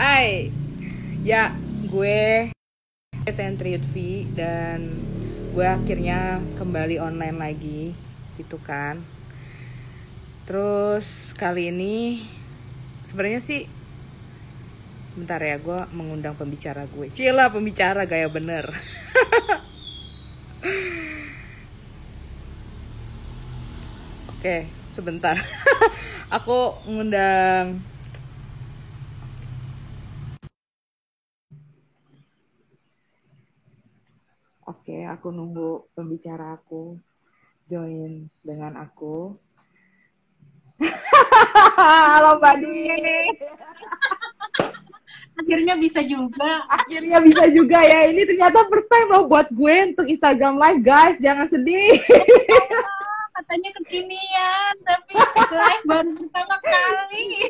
[0.00, 0.48] Hai,
[1.28, 1.52] ya
[1.84, 2.48] gue
[3.36, 4.96] Tentri Yudvi dan
[5.52, 7.92] gue akhirnya kembali online lagi
[8.32, 9.04] gitu kan.
[10.48, 12.24] Terus kali ini
[13.04, 13.68] sebenarnya sih
[15.20, 17.12] bentar ya gue mengundang pembicara gue.
[17.12, 18.72] Cila pembicara gaya bener.
[24.32, 24.64] Oke,
[24.96, 25.36] sebentar.
[26.40, 27.84] Aku ngundang
[34.90, 36.98] Oke, aku nunggu pembicara aku
[37.70, 39.38] join dengan aku.
[41.78, 42.90] Halo Mbak Dwi.
[45.38, 46.66] Akhirnya bisa juga.
[46.66, 48.10] Akhirnya bisa juga ya.
[48.10, 51.22] Ini ternyata first time loh buat gue untuk Instagram Live, guys.
[51.22, 51.94] Jangan sedih.
[53.38, 55.22] Katanya kekinian, tapi
[55.54, 57.46] live baru pertama kali.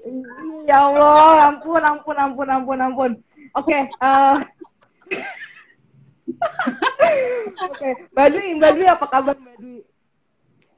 [0.68, 3.10] ya Allah, ampun, ampun, ampun, ampun, ampun.
[3.56, 4.36] Oke, eh,
[7.60, 9.76] Oke, Mbak Dwi, Mbak Dwi apa kabar Mbak Dwi?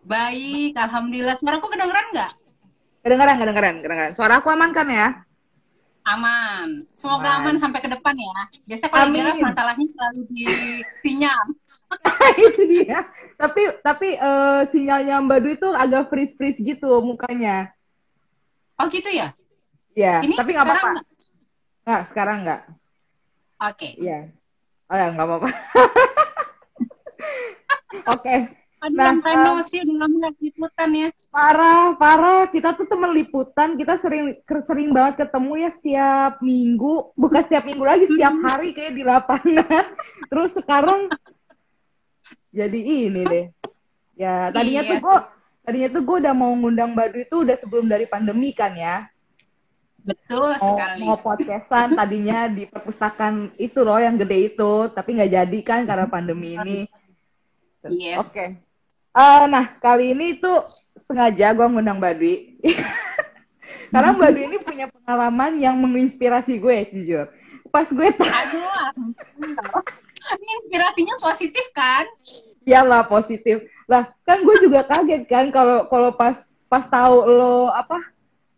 [0.03, 1.36] Baik, alhamdulillah.
[1.39, 2.31] Suaraku kedengeran nggak?
[3.03, 4.12] Kedengeran, kedengeran, kedengeran.
[4.14, 5.27] Suara aku aman kan ya?
[6.03, 6.83] Aman.
[6.98, 7.55] Semoga Aman.
[7.55, 8.41] aman, sampai ke depan ya.
[8.67, 9.19] Biasa kalau Amin.
[9.22, 10.44] jalan masalahnya selalu di
[11.06, 11.44] sinyal.
[12.50, 13.06] Itu dia.
[13.39, 17.70] Tapi tapi eh, sinyalnya Mbak Dwi tuh agak freeze freeze gitu mukanya.
[18.83, 19.31] Oh gitu ya?
[19.94, 20.91] Ya, Ini tapi nggak apa-apa.
[21.87, 22.62] Nggak, sekarang nggak.
[23.62, 23.89] Oke.
[24.00, 24.19] Iya.
[24.92, 25.48] Oh ya, nggak apa-apa.
[28.12, 28.36] Oke.
[28.82, 31.08] Aduh, Nah, Reno sih udah lama nggak liputan ya.
[31.30, 32.42] Parah, parah.
[32.50, 37.84] Kita tuh temen liputan, kita sering sering banget ketemu ya setiap minggu, bukan setiap minggu
[37.86, 39.86] lagi, setiap hari kayak di lapangan.
[40.30, 41.06] Terus sekarang
[42.50, 43.46] jadi ini deh.
[44.18, 44.90] Ya, tadinya Iya.
[44.92, 45.16] tuh gue
[45.62, 49.06] tadinya tuh gue udah mau ngundang Badu itu udah sebelum dari pandemi kan ya.
[50.03, 51.03] Betul Mau, sekali.
[51.06, 56.06] mau podcastan tadinya di perpustakaan itu loh yang gede itu, tapi nggak jadi kan karena
[56.10, 56.78] pandemi ini.
[57.87, 58.19] Yes.
[58.19, 58.47] Oke.
[59.12, 60.66] Eh, nah, kali ini tuh
[61.06, 62.34] sengaja gue ngundang Mbak Dwi.
[63.93, 67.28] Karena Mbak Dwi ini punya pengalaman yang menginspirasi gue, jujur.
[67.69, 68.60] Pas gue tahu,
[70.32, 72.05] ini inspirasinya positif kan?
[72.65, 73.69] lah positif.
[73.84, 76.41] Lah, kan gue juga kaget kan kalau kalau pas
[76.72, 78.00] pas tahu lo apa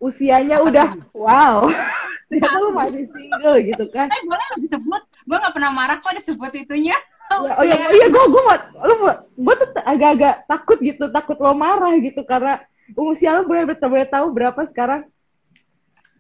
[0.05, 1.65] usianya udah wow.
[2.29, 4.09] Ternyata lo masih single gitu kan.
[4.09, 5.03] Eh boleh disebut?
[5.29, 6.97] Gue nggak pernah marah kok disebut itunya.
[7.25, 8.43] Ya, oh iya, oh iya, gue gue
[8.85, 12.61] lo gue tuh agak-agak takut gitu, takut lo marah gitu karena
[13.01, 15.09] usia lo boleh boleh tahu berapa sekarang?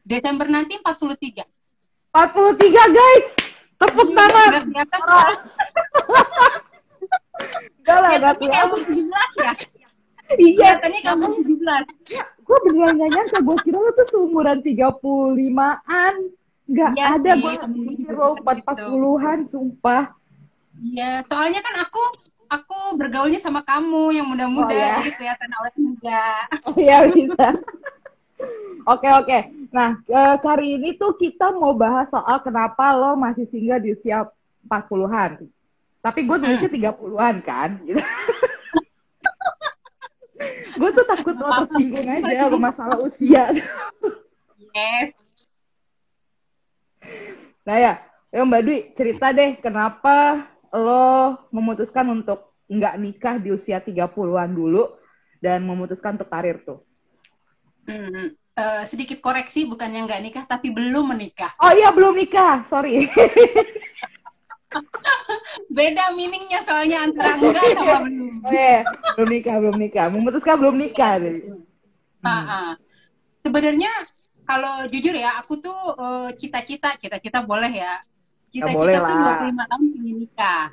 [0.05, 1.45] Desember nanti 43.
[1.45, 3.27] 43 guys,
[3.81, 4.51] tepuk tangan.
[4.65, 5.34] Kelihatan kan?
[7.84, 9.55] Enggak lah, tapi kamu kelihatan.
[9.61, 9.89] 17 ya?
[10.41, 12.34] Iya, Katanya kamu 17.
[12.44, 16.15] Gue beneran gak nyangka, gue kira lo tuh seumuran 35-an.
[16.65, 18.44] Gak Iya ada, gue pikir juga lo gitu.
[18.44, 20.05] 40-an, sumpah.
[20.75, 22.03] Iya, soalnya kan aku
[22.49, 24.97] aku bergaulnya sama kamu yang muda-muda, Oh, ya.
[25.00, 26.22] jadi kelihatan awet muda.
[26.69, 27.47] Oh iya, bisa.
[28.84, 29.38] Oke, oke.
[29.72, 34.28] Nah, eh, kali ini tuh kita mau bahas soal kenapa lo masih single di usia
[34.69, 35.44] 40-an.
[36.00, 37.71] Tapi gue tulisnya 30-an kan.
[37.81, 38.00] Gitu.
[40.75, 43.55] gue tuh takut lo tersinggung aja lo masalah usia.
[44.75, 45.15] Yes.
[47.62, 47.93] Nah ya,
[48.34, 54.91] ya Mbak Dwi cerita deh kenapa lo memutuskan untuk nggak nikah di usia 30-an dulu
[55.39, 56.83] dan memutuskan untuk karir tuh.
[57.84, 61.53] Hmm, eh, sedikit koreksi, bukannya nggak nikah, tapi belum menikah.
[61.61, 63.06] Oh iya belum nikah, sorry.
[65.70, 68.30] Beda meaningnya soalnya antara enggak sama belum.
[68.44, 68.78] Oh iya,
[69.16, 70.06] belum nikah, belum nikah.
[70.10, 71.12] Memutuskan belum nikah.
[72.24, 72.70] Ah, ah.
[73.44, 73.92] Sebenarnya
[74.44, 78.00] kalau jujur ya, aku tuh eh, cita-cita, cita-cita boleh ya.
[78.48, 79.38] Cita-cita boleh tuh lah.
[79.44, 80.64] 25 tahun ingin nikah.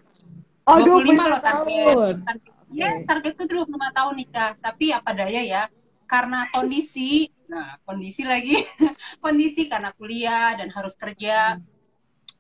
[0.70, 1.46] Oh, 25 25 loh target.
[1.50, 2.14] tahun.
[2.26, 3.04] Target- Ya, Oke.
[3.04, 4.50] targetku tuh 25 tahun nikah.
[4.64, 5.64] Tapi apa daya ya,
[6.08, 8.56] karena kondisi, nah kondisi lagi,
[9.24, 11.60] kondisi karena kuliah dan harus kerja.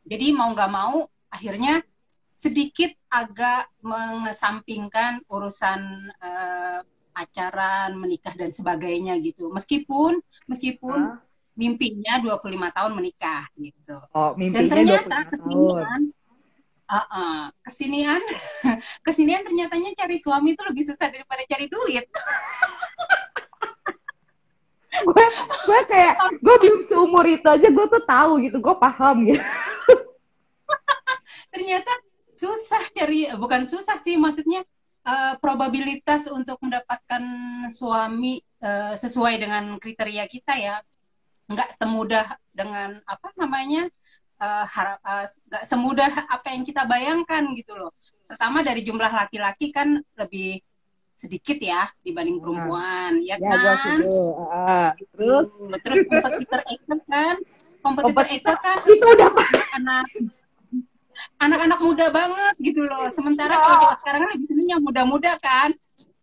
[0.07, 1.81] Jadi mau nggak mau, akhirnya
[2.35, 5.79] sedikit agak mengesampingkan urusan
[6.21, 6.79] eh,
[7.11, 9.51] pacaran, menikah dan sebagainya gitu.
[9.51, 10.17] Meskipun,
[10.47, 11.19] meskipun Hah?
[11.53, 13.99] mimpinya 25 tahun menikah gitu.
[14.15, 15.27] Oh, Dan mimpinya ternyata 25 tahun.
[15.29, 16.01] kesinian,
[16.87, 18.21] uh, uh, kesinian,
[19.05, 22.07] kesinian ternyatanya cari suami itu lebih susah daripada cari duit.
[25.01, 25.27] gue
[25.65, 26.13] gue kayak
[26.45, 29.41] gue belum seumur itu aja gue tuh tahu gitu, gue paham gitu.
[31.51, 31.91] Ternyata
[32.31, 34.63] susah cari, bukan susah sih, maksudnya
[35.03, 37.21] uh, probabilitas untuk mendapatkan
[37.67, 40.75] suami uh, sesuai dengan kriteria kita ya.
[41.51, 43.91] Nggak semudah dengan apa namanya
[44.39, 47.91] uh, nggak uh, semudah apa yang kita bayangkan gitu loh.
[48.25, 50.63] Pertama dari jumlah laki-laki kan lebih
[51.19, 52.43] sedikit ya dibanding nah.
[52.47, 53.99] perempuan, ya, ya kan?
[54.01, 55.51] Uh, terus
[55.83, 55.99] terus?
[56.07, 57.35] kompetitor ekster kan,
[57.83, 58.77] kompetitor kan?
[58.87, 59.29] Itu udah
[59.75, 60.07] anak
[61.41, 63.09] anak-anak muda banget gitu loh.
[63.17, 65.69] Sementara kalau kita sekarang kan lebih seneng yang muda-muda kan.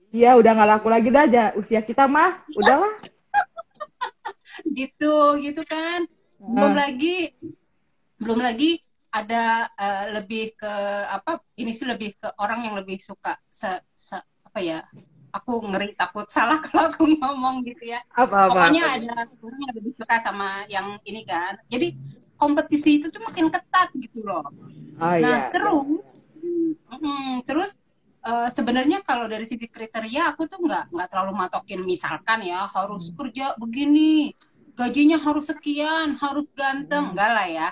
[0.08, 1.44] Iya, udah nggak laku lagi dah aja.
[1.58, 2.94] Usia kita mah, udahlah.
[4.78, 6.06] gitu, gitu kan.
[6.38, 6.80] Belum hmm.
[6.80, 7.16] lagi,
[8.22, 8.80] belum lagi
[9.10, 10.72] ada uh, lebih ke
[11.10, 11.42] apa?
[11.58, 14.80] Ini sih lebih ke orang yang lebih suka se, se apa ya?
[15.28, 18.00] Aku ngeri takut salah kalau aku ngomong gitu ya.
[18.16, 18.96] Apa, apa, Pokoknya apa.
[18.96, 19.12] ada
[19.44, 21.58] orang yang lebih suka sama yang ini kan.
[21.68, 21.92] Jadi
[22.38, 24.46] kompetisi itu tuh makin ketat gitu loh.
[24.46, 24.54] Oh,
[24.98, 25.74] nah iya, terus.
[26.88, 27.70] Hmm, terus
[28.24, 33.10] uh, sebenarnya kalau dari sisi kriteria aku tuh nggak nggak terlalu matokin misalkan ya harus
[33.10, 33.16] hmm.
[33.18, 34.32] kerja begini,
[34.78, 37.12] gajinya harus sekian, harus ganteng, hmm.
[37.12, 37.68] enggak lah ya.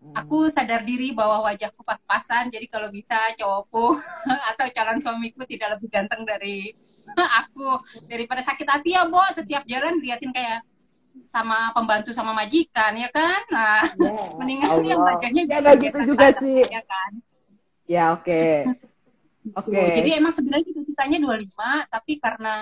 [0.00, 0.14] Hmm.
[0.24, 4.00] Aku sadar diri bahwa wajahku pas-pasan, jadi kalau bisa cowokku
[4.52, 6.72] atau calon suamiku tidak lebih ganteng dari
[7.44, 9.20] aku daripada sakit hati ya, Bo.
[9.32, 10.64] Setiap jalan liatin kayak
[11.24, 13.40] sama pembantu sama majikan ya kan?
[13.52, 14.86] Nah yeah, mendingan Allah.
[14.86, 16.60] yang wajahnya ya gak gitu juga sih.
[16.66, 17.10] ya kan?
[17.90, 18.24] Ya oke.
[18.26, 18.54] Okay.
[19.56, 19.70] oke.
[19.70, 19.88] Okay.
[20.02, 22.54] jadi emang sebenarnya cita-citanya 25 tapi karena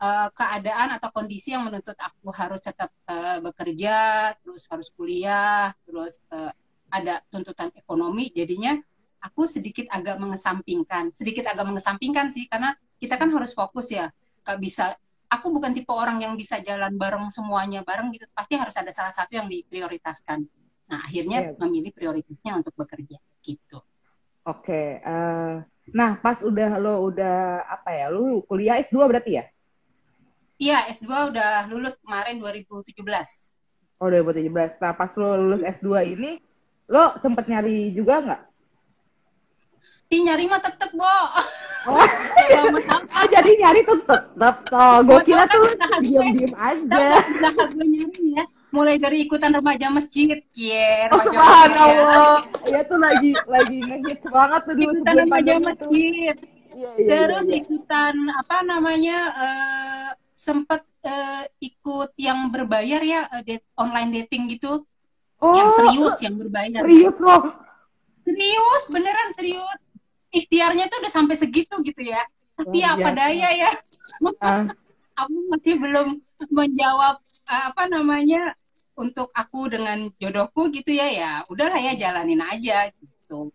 [0.00, 6.20] uh, keadaan atau kondisi yang menuntut aku harus tetap uh, bekerja terus harus kuliah terus
[6.32, 6.50] uh,
[6.88, 8.78] ada tuntutan ekonomi jadinya
[9.24, 11.08] aku sedikit agak mengesampingkan.
[11.08, 14.12] Sedikit agak mengesampingkan sih karena kita kan harus fokus ya.
[14.44, 14.92] Gak bisa
[15.34, 18.26] aku bukan tipe orang yang bisa jalan bareng semuanya bareng gitu.
[18.30, 20.46] Pasti harus ada salah satu yang diprioritaskan.
[20.90, 21.58] Nah akhirnya yeah.
[21.58, 23.78] memilih prioritasnya untuk bekerja gitu.
[24.44, 25.54] Oke okay, uh, eh,
[25.92, 29.44] nah pas udah lo udah apa ya lo kuliah S2 berarti ya?
[30.54, 32.94] Iya S2 udah lulus kemarin 2017
[34.04, 36.30] oh 2017 nah pas lo lulus S2 ini
[36.90, 38.42] lo sempet nyari juga nggak
[40.14, 41.02] Ih, nyari mah tetep, Bo.
[41.90, 42.06] Oh,
[43.18, 44.56] oh jadi nyari tuh tetep.
[44.70, 45.66] Oh, gue kira tuh
[46.06, 47.18] diem-diem aja.
[47.18, 48.44] Udah gue nyari ya.
[48.70, 51.78] Mulai dari ikutan remaja masjid, yeah, remaja oh, masjid.
[51.78, 52.38] Allah.
[52.66, 56.34] Ya tuh lagi lagi ngehit banget tuh dulu ikutan remaja masjid.
[56.74, 57.58] Iya, iya, Terus iya, iya.
[57.62, 64.82] ikutan apa namanya uh, sempet uh, ikut yang berbayar ya uh, date, online dating gitu.
[65.38, 66.82] Oh, yang serius yang berbayar.
[66.82, 67.42] Serius loh.
[68.26, 69.83] Serius, beneran serius
[70.34, 72.22] ikhtiarnya tuh udah sampai segitu gitu ya
[72.58, 73.70] tapi oh, apa daya ya
[74.42, 74.66] uh.
[75.14, 76.08] aku masih belum
[76.50, 78.54] menjawab apa namanya
[78.94, 83.50] untuk aku dengan jodohku gitu ya ya udahlah ya jalanin aja gitu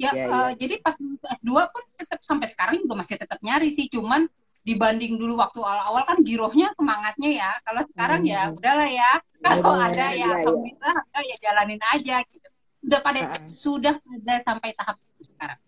[0.00, 0.50] ya yeah, iya, uh, yeah.
[0.56, 4.26] jadi pas S2 pun tetap sampai sekarang juga masih tetap nyari sih cuman
[4.60, 8.52] dibanding dulu waktu awal-awal kan girohnya semangatnya ya kalau sekarang ya hmm.
[8.52, 9.10] ya udahlah ya
[9.40, 11.20] kalau ada ya, ya alhamdulillah ya.
[11.24, 12.48] ya jalanin aja gitu
[12.80, 13.48] udah pada uh.
[13.48, 15.60] sudah pada sampai tahap itu sekarang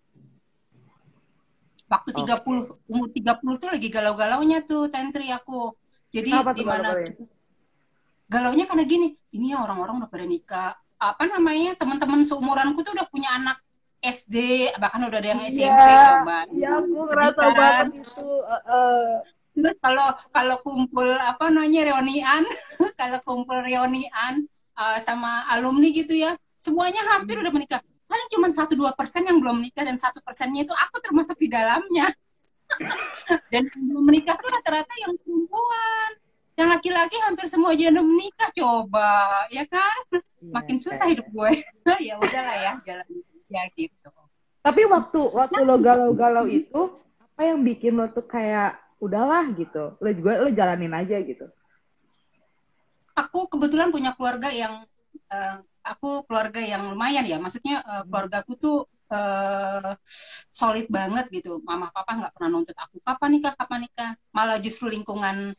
[1.93, 5.77] Waktu tiga puluh umur 30 tuh lagi galau-galaunya tuh tentri aku.
[6.09, 6.97] Jadi di mana
[8.33, 10.73] galaunya karena gini, ini orang-orang udah pada nikah.
[10.97, 11.77] Apa namanya?
[11.77, 13.61] Teman-teman seumuranku tuh udah punya anak
[14.01, 16.49] SD, bahkan udah ada yang SMP coba.
[16.49, 18.25] Iya, aku ngerasa banget itu.
[18.25, 19.07] Uh, uh.
[19.53, 22.43] Terus kalau kalau kumpul apa namanya reunian,
[23.01, 24.49] kalau kumpul reunian
[24.81, 29.41] uh, sama alumni gitu ya, semuanya hampir udah menikah paling cuma satu dua persen yang
[29.41, 32.13] belum menikah dan satu persennya itu aku termasuk di dalamnya.
[33.53, 36.11] Dan belum menikah itu rata-rata yang perempuan.
[36.53, 39.13] Yang laki-laki hampir semua aja udah menikah coba
[39.49, 40.01] ya kan?
[40.13, 41.53] Iya, makin susah hidup gue.
[42.09, 43.09] Ya udahlah ya jalan
[43.49, 44.09] ya gitu.
[44.61, 49.97] Tapi waktu waktu lo galau-galau itu apa yang bikin lo tuh kayak udahlah gitu.
[49.97, 51.49] Lo juga lo jalanin aja gitu.
[53.17, 54.85] Aku kebetulan punya keluarga yang
[55.33, 57.37] uh, aku keluarga yang lumayan ya.
[57.43, 58.77] Maksudnya uh, keluarga aku tuh
[59.13, 59.93] uh,
[60.49, 61.61] solid banget gitu.
[61.63, 63.53] Mama papa nggak pernah nuntut aku kapan nikah?
[63.55, 64.11] Kapan nikah?
[64.33, 65.53] Malah justru lingkungan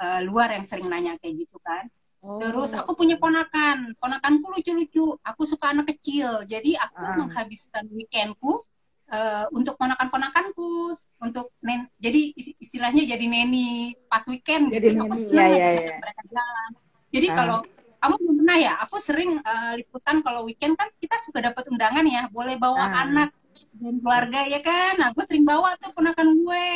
[0.00, 1.88] uh, luar yang sering nanya kayak gitu kan.
[2.20, 2.36] Oh.
[2.36, 3.96] terus aku punya ponakan.
[3.96, 5.16] Ponakanku lucu-lucu.
[5.24, 6.44] Aku suka anak kecil.
[6.44, 7.16] Jadi aku ah.
[7.16, 8.60] menghabiskan weekendku
[9.08, 10.92] uh, untuk ponakan-ponakanku.
[11.24, 13.96] Untuk nen jadi istilahnya jadi neni.
[14.04, 15.00] Pas weekend jadi gitu.
[15.00, 15.96] neni, aku senang ya, ya, ya.
[15.96, 16.70] mereka jalan.
[17.10, 17.34] Jadi ah.
[17.34, 17.58] kalau
[18.00, 18.72] kamu belum pernah ya?
[18.88, 23.04] Aku sering uh, liputan kalau weekend kan kita suka dapat undangan ya boleh bawa ah.
[23.04, 23.30] anak
[23.76, 24.92] dan keluarga ya kan?
[24.96, 26.68] Nah gue sering bawa tuh ponakan gue.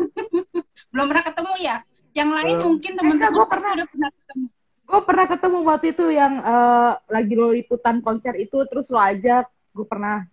[0.92, 1.76] Belum pernah ketemu ya?
[2.12, 2.64] Yang lain belum.
[2.68, 3.70] mungkin teman-teman gue pernah.
[3.76, 4.46] udah pernah ketemu.
[4.82, 9.48] Gue pernah ketemu waktu itu yang uh, lagi lo liputan konser itu terus lo ajak.
[9.72, 10.24] Gue pernah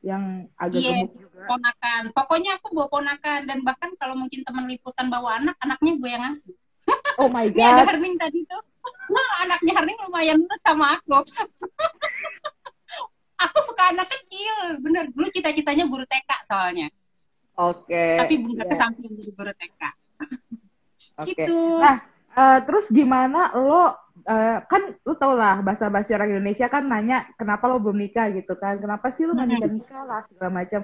[0.00, 1.46] yang agak yeah, gemuk juga.
[1.46, 2.02] ponakan.
[2.14, 6.22] Pokoknya aku bawa ponakan dan bahkan kalau mungkin teman liputan bawa anak anaknya gue yang
[6.26, 6.54] ngasih.
[7.20, 7.86] Oh my god.
[7.86, 8.62] ada tadi tuh
[9.40, 11.20] anaknya Herning lumayan sama aku.
[13.44, 15.08] aku suka anak kecil, bener.
[15.10, 16.88] Dulu cita-citanya guru TK soalnya.
[17.56, 17.88] Oke.
[17.88, 18.16] Okay.
[18.20, 18.68] Tapi belum yeah.
[18.68, 19.82] kesampaian jadi guru TK.
[19.82, 19.94] Oke.
[21.24, 21.34] Okay.
[21.44, 21.60] Gitu.
[21.80, 21.96] Nah,
[22.36, 23.96] uh, terus gimana lo
[24.26, 28.30] uh, kan lu tau lah bahasa bahasa orang Indonesia kan nanya kenapa lo belum nikah
[28.34, 30.80] gitu kan kenapa sih lo nggak nikah nikah lah segala macam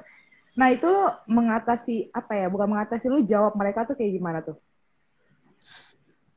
[0.57, 4.57] nah itu lo mengatasi apa ya bukan mengatasi lo jawab mereka tuh kayak gimana tuh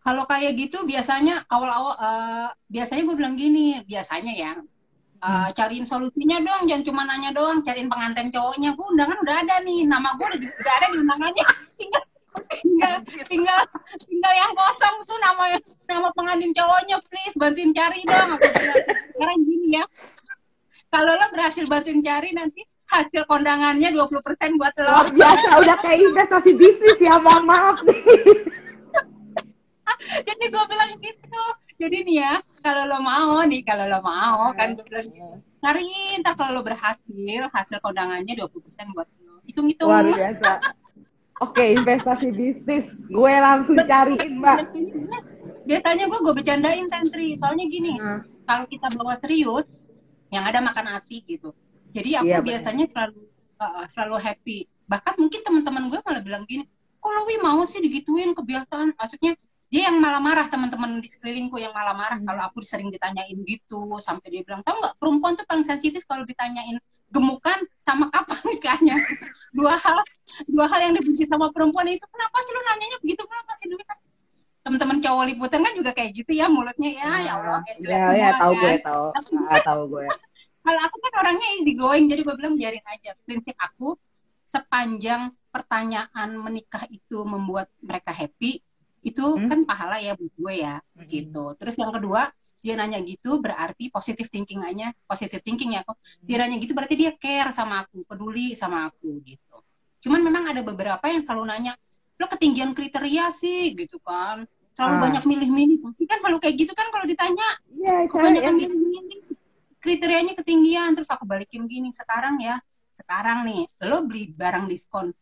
[0.10, 4.52] kalau kayak gitu biasanya awal-awal uh, biasanya gue bilang gini biasanya ya
[5.22, 9.62] uh, cariin solusinya dong jangan cuma nanya doang cariin pengantin cowoknya gue undangan udah ada
[9.62, 11.46] nih nama gue udah, udah ada di undangannya
[12.58, 12.94] tinggal
[13.30, 13.62] tinggal
[14.02, 15.44] tinggal yang kosong tuh nama
[15.86, 18.82] nama pengantin cowoknya please bantuin cari dong aku bilang
[19.14, 19.86] sekarang gini ya
[20.90, 24.90] kalau lo berhasil bantuin cari nanti hasil kondangannya 20% buat lo.
[24.90, 28.58] Luar biasa, udah kayak investasi bisnis ya, mohon maaf nih.
[30.28, 31.44] Jadi gue bilang gitu.
[31.80, 35.36] Jadi nih ya, kalau lo mau nih, kalau lo mau, kan gue bilang gitu.
[35.60, 35.92] Cari,
[36.24, 39.40] ntar kalau lo berhasil, hasil kondangannya 20% buat lo.
[39.48, 39.88] Hitung-hitung.
[39.88, 40.60] Luar biasa.
[41.40, 42.92] Oke, investasi bisnis.
[43.08, 44.58] Gue langsung cariin, Mbak.
[45.64, 47.40] Biasanya gue gue bercandain Tentri.
[47.40, 48.44] Soalnya gini, hmm.
[48.44, 49.64] kalau kita bawa serius,
[50.36, 51.56] yang ada makan hati gitu.
[51.96, 53.24] Jadi aku iya, biasanya selalu
[53.58, 54.60] uh, selalu happy.
[54.86, 56.68] Bahkan mungkin teman-teman gue malah bilang gini,
[57.00, 58.94] kalau Wi mau sih digituin kebiasaan.
[59.00, 62.26] Maksudnya dia yang malah marah teman-teman di sekelilingku yang malah marah hmm.
[62.26, 66.26] kalau aku sering ditanyain gitu sampai dia bilang tau nggak perempuan tuh paling sensitif kalau
[66.26, 66.82] ditanyain
[67.14, 68.98] gemukan sama kapan nikahnya?
[69.58, 69.98] Dua hal
[70.46, 73.22] dua hal yang dibenci sama perempuan itu kenapa sih lu nanyanya begitu?
[73.26, 73.98] Kenapa sih dulu kan
[74.62, 78.30] teman-teman cowok liputan kan juga kayak gitu ya mulutnya ya ya Allah ya ya, ya
[78.38, 79.06] tahu gue tahu.
[79.50, 80.06] Ah, tahu gue.
[80.70, 83.18] Kalau aku kan orangnya easy going jadi gue bilang biarin aja.
[83.26, 83.98] Prinsip aku
[84.46, 88.62] sepanjang pertanyaan menikah itu membuat mereka happy
[89.00, 89.48] itu hmm.
[89.48, 91.08] kan pahala ya buat gue ya hmm.
[91.08, 91.44] gitu.
[91.56, 95.96] Terus yang kedua dia nanya gitu berarti positif thinking aja positif thinking ya kok.
[96.24, 99.58] Dia nanya gitu berarti dia care sama aku peduli sama aku gitu.
[100.04, 101.74] Cuman memang ada beberapa yang selalu nanya
[102.20, 103.72] lo ketinggian kriteria sih?
[103.76, 104.44] Gitu kan.
[104.76, 105.02] Selalu ah.
[105.08, 105.78] banyak milih-milih.
[105.84, 107.48] Tapi kan kalau kayak gitu kan kalau ditanya
[107.80, 109.20] ya, kebanyakan milih-milih?
[109.80, 110.92] Kriterianya ketinggian.
[110.96, 112.60] Terus aku balikin gini sekarang ya
[113.00, 115.16] sekarang nih lo beli barang diskon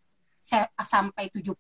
[0.80, 1.60] sampai 70%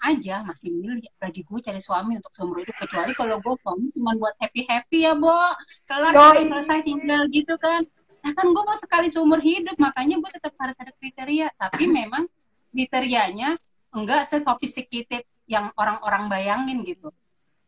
[0.00, 2.72] aja masih milih lagi gue cari suami untuk seumur hidup.
[2.80, 5.36] Kecuali kalau gue suami cuma buat happy happy ya bo.
[5.84, 6.48] Kelar Yoi.
[6.48, 7.84] selesai tinggal gitu kan.
[8.24, 11.52] Nah kan gue mau sekali seumur hidup makanya gue tetap harus ada kriteria.
[11.60, 12.24] Tapi memang
[12.72, 13.52] kriterianya
[13.92, 17.12] enggak sesophisticated yang orang-orang bayangin gitu.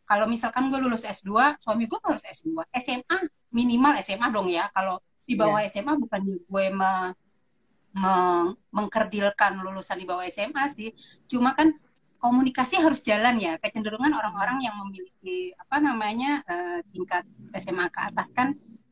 [0.08, 3.18] Kalau misalkan gue lulus S2 suami gue harus S2 SMA
[3.52, 4.64] minimal SMA dong ya.
[4.72, 4.96] Kalau
[5.28, 5.68] di bawah yeah.
[5.68, 7.12] SMA bukan gue mah
[7.94, 10.90] meng mengkerdilkan lulusan di bawah SMA sih.
[11.30, 11.70] Cuma kan
[12.18, 13.54] komunikasi harus jalan ya.
[13.62, 17.22] Kecenderungan orang-orang yang memiliki apa namanya uh, tingkat
[17.54, 18.48] SMA ke atas kan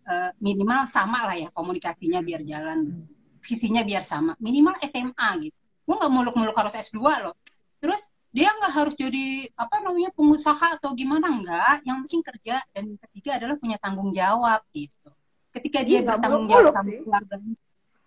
[0.06, 3.08] uh, minimal sama lah ya komunikasinya biar jalan,
[3.42, 4.38] visinya biar sama.
[4.38, 5.58] Minimal SMA gitu.
[5.82, 7.34] Gue nggak muluk-muluk harus S2 loh.
[7.82, 11.82] Terus dia nggak harus jadi apa namanya pengusaha atau gimana enggak.
[11.82, 15.10] Yang penting kerja dan ketiga adalah punya tanggung jawab gitu.
[15.52, 17.56] Ketika dia ya, bertanggung jawab sama keluarganya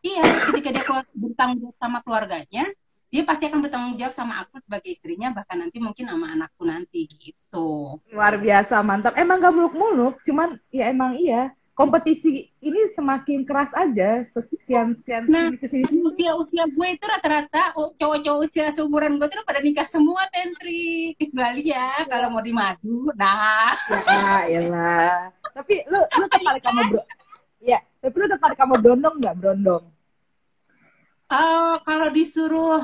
[0.06, 0.84] Iya, ketika dia
[1.18, 2.64] bertanggung jawab sama keluarganya,
[3.10, 7.10] dia pasti akan bertanggung jawab sama aku sebagai istrinya, bahkan nanti mungkin sama anakku nanti
[7.10, 7.98] gitu.
[8.14, 9.18] Luar biasa, mantap.
[9.18, 11.50] Emang gak muluk-muluk, cuman ya emang iya.
[11.76, 17.78] Kompetisi ini semakin keras aja, sekian sekian nah, ke sini usia usia gue itu rata-rata
[17.78, 23.14] oh, cowok-cowok usia seumuran gue tuh pada nikah semua tentri Bali ya kalau mau dimadu
[23.14, 23.78] nah
[24.50, 27.02] ya lah tapi lu lu tertarik kamu bro
[27.62, 29.84] ya tapi lu tertarik kamu brondong nggak brondong
[31.26, 32.82] Uh, kalau disuruh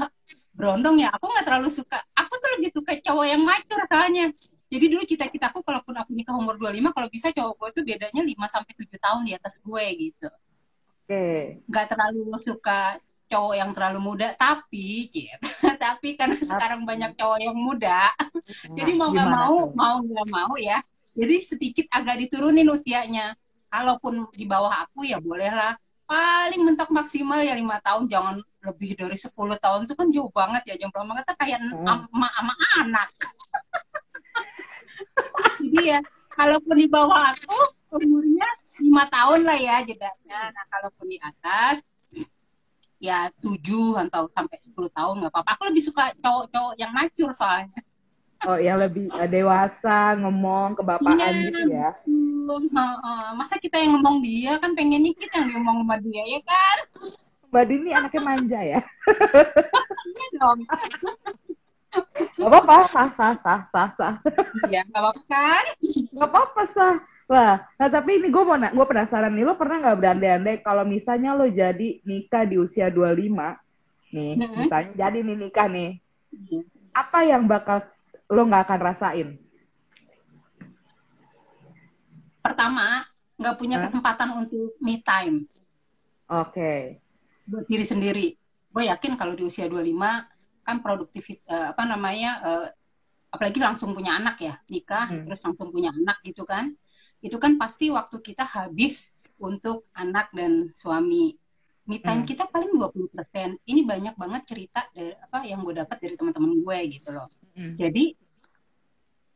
[0.58, 2.02] berondong ya, aku nggak terlalu suka.
[2.18, 4.34] Aku tuh lebih suka cowok yang macur soalnya.
[4.72, 8.56] Jadi dulu cita-citaku kalaupun aku nikah umur 25, kalau bisa cowok gue tuh bedanya 5
[8.56, 10.30] sampai 7 tahun di atas gue gitu.
[10.32, 11.12] Oke.
[11.12, 11.40] Okay.
[11.68, 12.96] Gak terlalu suka
[13.32, 15.48] cowok yang terlalu muda, tapi gitu.
[15.84, 19.72] tapi karena sekarang banyak cowok yang muda, nah, jadi mau nggak mau, tuh?
[19.76, 20.84] mau nggak mau ya.
[21.16, 23.36] Jadi sedikit agak diturunin usianya.
[23.72, 25.80] Kalaupun di bawah aku ya bolehlah
[26.12, 29.88] paling mentok maksimal ya lima tahun jangan lebih dari 10 tahun.
[29.88, 31.24] Itu kan jauh banget ya jomblo banget.
[31.24, 31.88] Tuh kayak hmm.
[31.88, 32.54] ama ama
[32.84, 33.08] anak.
[35.64, 36.04] Jadi ya
[36.36, 37.56] kalaupun di bawah aku
[37.96, 38.44] umurnya
[38.84, 40.52] lima tahun lah ya jedanya.
[40.52, 41.80] Nah kalaupun di atas
[43.00, 45.56] ya tujuh atau sampai 10 tahun nggak apa-apa.
[45.56, 47.80] Aku lebih suka cowok-cowok yang macur soalnya
[48.50, 51.90] oh yang lebih dewasa ngomong kebapaan ya, gitu ya
[53.38, 56.78] masa kita yang ngomong dia kan pengennya kita yang ngomong sama dia ya kan
[57.52, 58.80] Mbak Dini anaknya manja ya
[60.08, 60.60] iya dong
[62.40, 64.14] Gak apa-apa, sah, sah, sah, sah, sah.
[64.72, 65.64] Iya, gak apa-apa kan?
[66.16, 66.96] Gak apa-apa, sah.
[67.28, 71.36] Lah, nah tapi ini gue mau gue penasaran nih, lo pernah nggak berandai-andai kalau misalnya
[71.36, 73.12] lo jadi nikah di usia 25,
[74.12, 74.56] nih, Mm-hmm.
[74.56, 75.92] misalnya jadi nih nikah nih,
[76.32, 76.60] Iya.
[76.96, 77.84] apa yang bakal
[78.32, 79.30] lo nggak akan rasain?
[82.42, 82.98] Pertama,
[83.38, 83.84] nggak punya Hah?
[83.90, 85.46] kesempatan untuk me time
[86.32, 87.02] Oke.
[87.46, 88.28] buat diri sendiri.
[88.72, 90.24] Gue yakin kalau di usia 25
[90.64, 92.68] kan produktif eh, apa namanya eh,
[93.32, 95.28] apalagi langsung punya anak ya, nikah Hmm.
[95.28, 96.72] terus langsung punya anak gitu kan.
[97.20, 101.36] Itu kan pasti waktu kita habis untuk anak dan suami.
[101.90, 102.30] Me time Hmm.
[102.30, 103.58] kita paling 20%.
[103.68, 107.28] Ini banyak banget cerita dari apa yang gue dapat dari teman-teman gue gitu loh.
[107.58, 107.74] Mm.
[107.76, 108.04] Jadi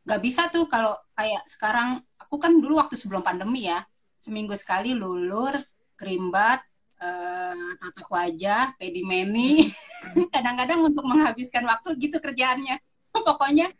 [0.06, 3.82] nggak bisa tuh kalau kayak sekarang aku kan dulu waktu sebelum pandemi ya
[4.16, 5.54] seminggu sekali lulur,
[5.94, 6.60] kerimbat,
[6.98, 9.70] eh, tatak wajah, pedi meni.
[10.34, 12.80] Kadang-kadang untuk menghabiskan waktu gitu kerjaannya.
[13.26, 13.70] Pokoknya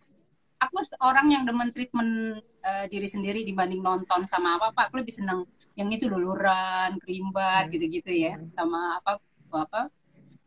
[0.62, 4.80] aku orang yang demen treatment eh, diri sendiri dibanding nonton sama apa apa.
[4.88, 5.42] Aku lebih seneng
[5.76, 7.73] yang itu luluran, kerimbat Hmm.
[7.73, 9.18] gitu-gitu ya, sama apa
[9.52, 9.88] apa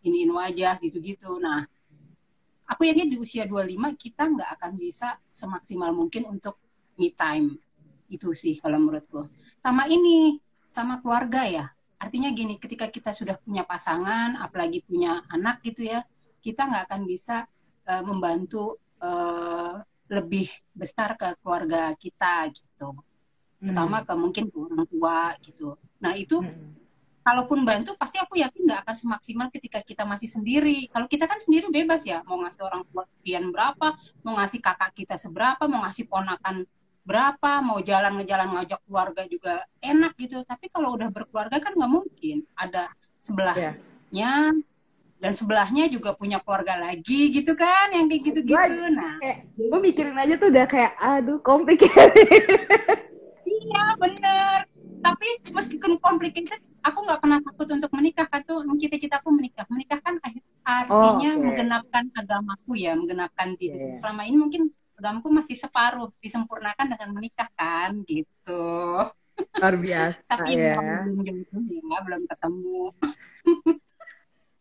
[0.05, 1.37] iniin wajah gitu-gitu.
[1.43, 1.65] Nah,
[2.69, 6.61] aku yakin di usia 25 kita nggak akan bisa semaksimal mungkin untuk
[7.01, 7.57] me time.
[8.05, 9.25] Itu sih kalau menurutku.
[9.59, 10.37] Sama ini,
[10.69, 11.65] sama keluarga ya.
[11.99, 16.05] Artinya gini, ketika kita sudah punya pasangan, apalagi punya anak gitu ya,
[16.39, 17.43] kita nggak akan bisa
[17.89, 19.75] eh, membantu eh,
[20.09, 22.97] lebih besar ke keluarga kita gitu.
[23.59, 25.75] Pertama ke mungkin ke orang tua gitu.
[25.99, 26.78] Nah itu Mm.
[27.23, 30.87] Kalaupun bantu pasti aku yakin nggak akan semaksimal ketika kita masih sendiri.
[30.89, 33.87] Kalau kita kan sendiri bebas ya, mau ngasih orang tua sekian berapa,
[34.25, 36.63] mau ngasih kakak kita seberapa, mau ngasih ponakan
[37.03, 40.41] berapa, mau jalan ngejalan ngajak keluarga juga enak gitu.
[40.45, 42.45] Tapi kalau udah berkeluarga kan nggak mungkin.
[42.53, 44.53] Ada sebelahnya
[45.19, 48.55] dan sebelahnya juga punya keluarga lagi gitu kan, yang kayak gitu-gitu.
[48.95, 52.15] Nah, Kayak, gue mikirin aja tuh udah kayak, aduh, complicated.
[53.43, 54.68] Iya bener.
[54.99, 58.27] Tapi meskipun complicated, aku nggak pernah takut untuk menikah.
[58.27, 59.65] Kan tuh cita-citaku menikah.
[59.71, 60.19] Menikah kan
[60.69, 61.43] artinya Oh, oke.
[61.43, 63.75] menggenapkan agamaku ya, menggenapkan diri.
[63.79, 63.97] Iya, iya.
[63.97, 64.61] Selama ini mungkin
[64.99, 69.07] agamaku masih separuh, disempurnakan dengan menikah kan, gitu.
[69.57, 70.75] Luar biasa Tapi ya.
[70.75, 71.23] belum
[71.71, 72.81] ya, belum ketemu.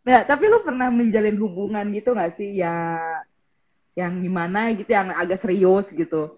[0.09, 2.96] Nah, tapi lu pernah menjalin hubungan gitu gak sih ya
[3.92, 6.33] yang gimana gitu, yang agak serius gitu?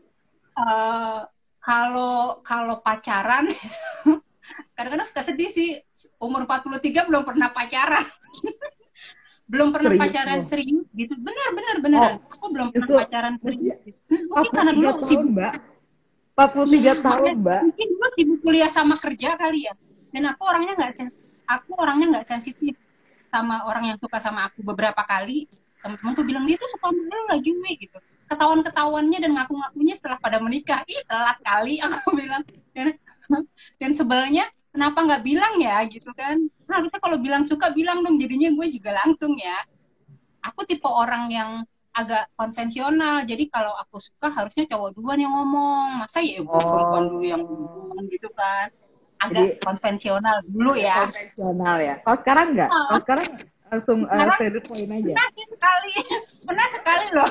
[0.58, 1.18] Eh,
[1.61, 3.44] kalau kalau pacaran
[4.77, 5.70] kadang-kadang suka sedih sih.
[6.16, 8.05] Umur 43 belum pernah pacaran.
[9.51, 10.46] Belum pernah Serius pacaran lu?
[10.46, 11.11] serius gitu.
[11.18, 14.87] Benar benar beneran aku belum pernah justru- pacaran serius justru Hmm, mungkin karena 43 dulu
[14.87, 15.31] tahun, sibuk.
[15.35, 15.55] Mbak.
[16.31, 17.61] 43 Iya, tahun, Mbak.
[17.66, 19.75] mungkin gue sibuk kuliah sama kerja kali ya.
[20.14, 21.14] Dan aku orangnya nggak sens
[21.51, 22.75] aku orangnya nggak sensitif
[23.27, 25.51] sama orang yang suka sama aku beberapa kali.
[25.83, 27.99] Teman-temanku bilang dia tuh suka sama lu lagi Wi," gitu
[28.30, 30.80] ketahuan ketahuannya dan ngaku-ngakunya setelah pada menikah.
[30.86, 32.42] Ih telat kali aku bilang.
[32.70, 32.94] Dan
[33.76, 36.38] dan sebelnya kenapa nggak bilang ya gitu kan.
[36.66, 38.16] Nah, harusnya kalau bilang suka bilang dong.
[38.16, 39.58] Jadinya gue juga langsung ya.
[40.40, 41.50] Aku tipe orang yang
[41.90, 43.26] agak konvensional.
[43.26, 46.00] Jadi kalau aku suka harusnya cowok duluan yang ngomong.
[46.00, 46.62] Masa ya gue Oh.
[46.62, 48.70] perempuan dulu yang ngomong gitu kan?
[49.20, 50.96] Agak Jadi- konvensional dulu ya.
[51.04, 51.94] Konvensional ya.
[52.00, 52.70] Kalau sekarang enggak?
[52.72, 53.26] Kalau sekarang
[53.70, 55.14] langsung uh, straight to the point aja.
[55.14, 55.92] pernah sekali.
[56.42, 57.30] Pernah sekali loh.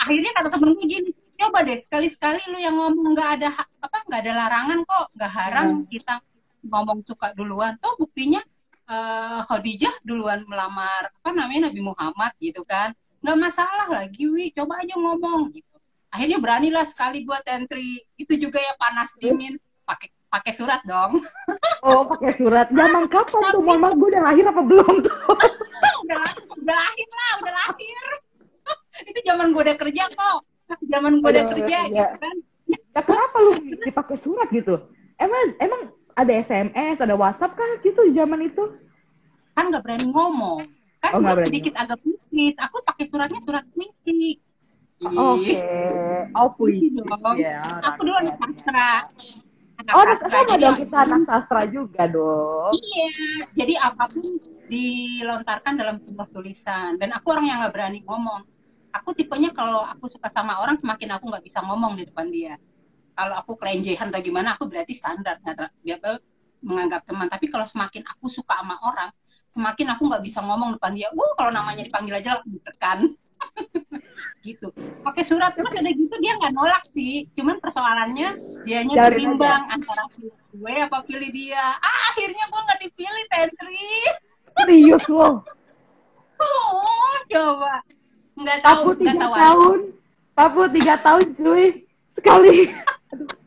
[0.00, 1.10] Akhirnya kata temenku gini
[1.40, 5.32] coba deh sekali sekali lu yang ngomong nggak ada apa nggak ada larangan kok nggak
[5.32, 6.14] haram kita
[6.68, 7.80] ngomong suka duluan.
[7.80, 8.40] Toh buktinya
[8.86, 12.92] eh, Khadijah duluan melamar apa namanya Nabi Muhammad gitu kan.
[13.24, 15.76] Nggak masalah lagi wi coba aja ngomong gitu.
[16.12, 18.04] Akhirnya beranilah sekali buat entry.
[18.20, 19.56] Itu juga ya panas dingin
[19.88, 21.18] pakai pakai surat dong
[21.80, 22.68] Oh, pakai surat.
[22.68, 23.64] Zaman kapan tuh?
[23.64, 25.16] Mohon maaf, gue udah lahir apa belum tuh?
[26.04, 27.96] udah lahir, udah lahir lah, udah lahir.
[29.08, 30.38] itu zaman gue udah kerja kok.
[30.84, 32.04] Zaman gue udah Udah kerja kerja.
[32.12, 32.36] gitu kan.
[32.68, 34.76] Ya kenapa lu dipakai surat gitu?
[35.16, 38.64] Emang emang ada SMS, ada WhatsApp kah gitu zaman itu?
[39.56, 40.60] Kan nggak berani ngomong.
[41.00, 42.54] Kan Oh, gue sedikit agak puitis.
[42.60, 44.36] Aku pakai suratnya surat puisi.
[45.00, 45.56] Oke.
[46.36, 47.36] Oh, Iya dong.
[47.40, 47.64] ya.
[47.88, 49.08] Aku dulu anak sastra.
[49.94, 52.70] Oh, sama dong kita anak sastra juga dong.
[52.74, 53.08] Iya,
[53.58, 54.26] jadi apa pun
[54.70, 56.98] dilontarkan dalam sebuah tulisan.
[57.00, 58.46] Dan aku orang yang nggak berani ngomong.
[58.90, 62.54] Aku tipenya kalau aku suka sama orang, semakin aku nggak bisa ngomong di depan dia.
[63.14, 65.38] Kalau aku kelenjehan atau gimana, aku berarti standar.
[65.42, 66.22] nggak
[66.60, 67.26] menganggap teman.
[67.26, 69.10] Tapi kalau semakin aku suka sama orang,
[69.50, 71.08] semakin aku nggak bisa ngomong depan dia.
[71.12, 72.98] Wuh, kalau namanya dipanggil aja langsung ditekan.
[74.46, 74.68] gitu.
[75.04, 77.26] Pakai surat terus ada gitu dia nggak nolak sih.
[77.34, 78.28] Cuman persoalannya
[78.64, 81.64] dianya berimbang antara pilih gue apa pilih dia.
[81.78, 83.86] Ah, akhirnya gue nggak dipilih, Tentri.
[84.50, 85.34] Serius loh.
[86.40, 87.84] Oh, coba.
[88.40, 89.78] nggak tahu nggak tiga tahu tahun.
[90.32, 91.64] Tapu tiga tahun cuy.
[92.16, 92.56] Sekali.
[93.12, 93.36] Gua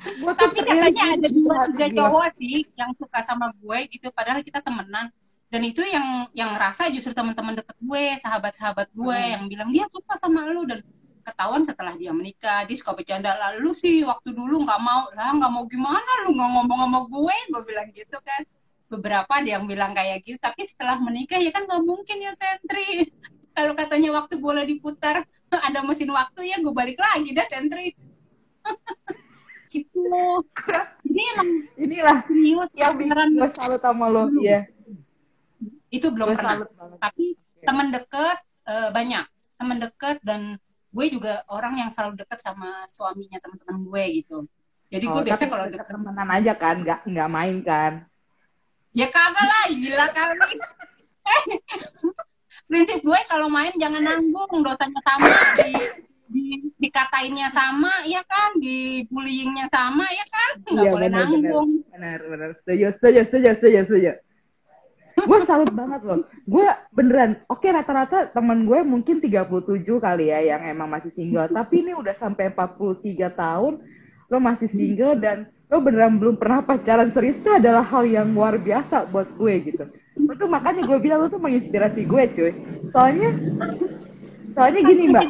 [0.00, 4.64] tuh tapi katanya ada dua tiga cowok sih yang suka sama gue gitu padahal kita
[4.64, 5.12] temenan.
[5.50, 9.32] Dan itu yang yang rasa justru teman-teman deket gue sahabat-sahabat gue Hmm.
[9.34, 10.62] yang bilang dia suka sama lu?
[10.64, 10.80] Dan
[11.26, 13.34] ketahuan setelah dia menikah dia suka bercanda.
[13.36, 15.10] Lalu sih waktu dulu nggak mau.
[15.12, 17.36] Lah nggak mau gimana lu nggak ngomong sama gue?
[17.50, 18.42] Gue bilang gitu kan.
[18.90, 23.10] Beberapa dia yang bilang kayak gitu tapi setelah menikah ya kan nggak mungkin ya Tentri.
[23.56, 25.26] Kalau katanya waktu boleh diputar
[25.66, 27.90] ada mesin waktu ya gue balik lagi dah Tentri
[29.70, 30.02] gitu
[31.06, 31.48] jadi emang
[31.80, 34.28] Inilah serius yang beneran gue salut sama lo.
[34.36, 34.66] Iya.
[35.90, 36.54] itu belum Gue pernah
[36.98, 37.64] tapi Oke.
[37.64, 39.24] teman deket eh, banyak
[39.56, 40.58] teman deket dan
[40.90, 44.38] gue juga orang yang selalu deket sama suaminya teman-teman gue gitu
[44.90, 47.92] jadi gue Oh, biasa tapi kalau deket temenan aja kan, nggak nggak main kan.
[48.90, 50.34] ya kagak lah gila kali
[52.70, 55.26] prinsip gue kalau main jangan nanggung dosanya sama
[55.58, 55.70] di,
[56.30, 56.44] di
[56.80, 62.50] dikatainnya sama ya kan di bullyingnya sama ya kan nggak Iya, boleh nanggung Benar, benar.
[62.64, 64.12] Setuju, setuju, setuju, setuju, setuju.
[65.20, 66.24] gue salut banget loh.
[66.48, 66.64] Gue
[66.96, 71.52] beneran, oke rata-rata temen gue mungkin 37 kali ya yang emang masih single.
[71.60, 73.72] Tapi ini udah sampai 43 tahun,
[74.32, 78.56] lo masih single dan lo beneran belum pernah pacaran serius itu adalah hal yang luar
[78.56, 79.84] biasa buat gue gitu.
[80.16, 82.52] Itu makanya gue bilang lo tuh menginspirasi gue cuy.
[82.88, 83.36] Soalnya,
[84.56, 85.28] soalnya gini mbak,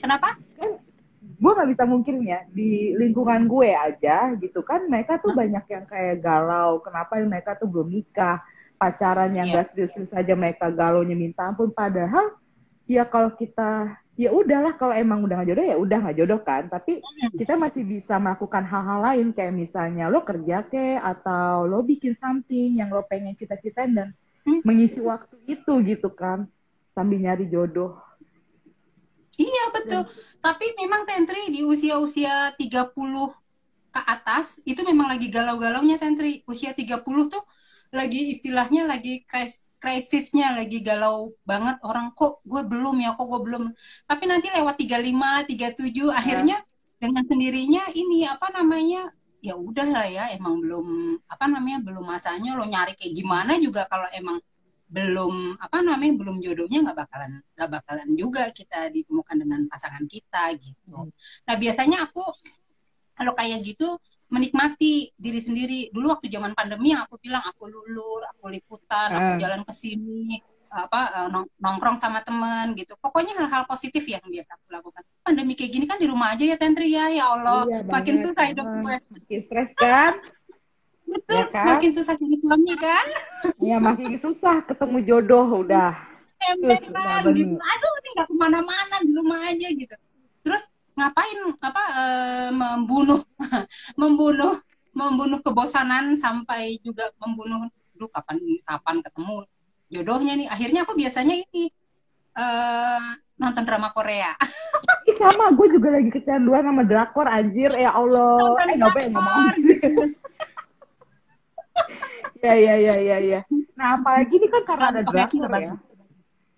[0.00, 0.36] Kenapa?
[0.56, 0.70] Kan
[1.24, 5.84] gue nggak bisa mungkin ya di lingkungan gue aja gitu kan mereka tuh banyak yang
[5.88, 8.40] kayak galau kenapa mereka tuh belum nikah?
[8.74, 9.64] Pacaran yang Iya.
[9.64, 12.36] gak serius saja mereka galaunya minta ampun padahal
[12.84, 16.66] ya kalau kita ya udahlah kalau emang udah gak jodoh ya udah gak jodoh kan.
[16.68, 17.00] Tapi
[17.38, 22.76] kita masih bisa melakukan hal-hal lain kayak misalnya lo kerja ke atau lo bikin something
[22.76, 24.08] yang lo pengen cita-citain dan
[24.44, 24.60] Hmm.
[24.60, 26.44] mengisi waktu itu gitu kan
[26.92, 27.96] sambil nyari jodoh
[29.38, 30.02] Iya betul.
[30.38, 33.30] Tapi memang Tentri di usia-usia 30
[33.94, 36.42] ke atas itu memang lagi galau-galaunya Tentri.
[36.46, 37.42] Usia 30 tuh
[37.94, 43.40] lagi istilahnya lagi kris- krisisnya lagi galau banget orang kok gue belum ya kok gue
[43.46, 43.62] belum.
[44.10, 46.56] Tapi nanti lewat 35, 37 akhirnya
[46.98, 49.12] dengan sendirinya ini apa namanya
[49.44, 54.08] ya udahlah ya emang belum apa namanya belum masanya lo nyari kayak gimana juga kalau
[54.16, 54.40] emang
[54.94, 60.54] belum apa namanya belum jodohnya nggak bakalan nggak bakalan juga kita ditemukan dengan pasangan kita
[60.54, 60.94] gitu.
[60.94, 61.10] Hmm.
[61.50, 62.22] Nah biasanya aku
[63.12, 63.98] kalau kayak gitu
[64.30, 65.80] menikmati diri sendiri.
[65.90, 69.38] Dulu waktu zaman pandemi yang aku bilang aku lulur, aku liputan, aku Ah.
[69.38, 70.38] jalan ke sini
[70.70, 72.98] apa eh, nong- nongkrong sama temen gitu.
[72.98, 75.02] Pokoknya hal-hal positif yang biasa aku lakukan.
[75.22, 77.06] Pandemi kayak gini kan di rumah aja ya Tentri ya.
[77.08, 78.96] Ya Allah, Iya makin banget, susah hidup gue.
[79.10, 80.18] makin stres kan
[81.14, 81.66] Betul, Ya kan?
[81.78, 83.06] makin susah jadi suami kan.
[83.62, 85.94] ya makin susah ketemu jodoh udah
[86.44, 87.54] emberan udah gitu.
[87.56, 89.94] Aduh, ini nggak ke mana-mana di rumah aja gitu.
[90.42, 90.62] Terus
[90.98, 93.22] ngapain apa eh, membunuh
[94.00, 94.58] membunuh
[94.94, 99.46] membunuh kebosanan sampai juga membunuh duh kapan kapan ketemu
[99.90, 101.70] jodohnya nih akhirnya aku biasanya ini
[102.34, 103.02] eh
[103.38, 104.34] nonton drama Korea
[105.04, 108.56] Ih sama, gue juga lagi kecanduan sama drakor anjir, ya Allah.
[108.56, 109.04] Nonton Eh drakor.
[109.12, 109.46] ngomong.
[112.40, 113.40] ya ya ya ya ya.
[113.74, 115.74] Nah apalagi ini kan karena ada drakor ya.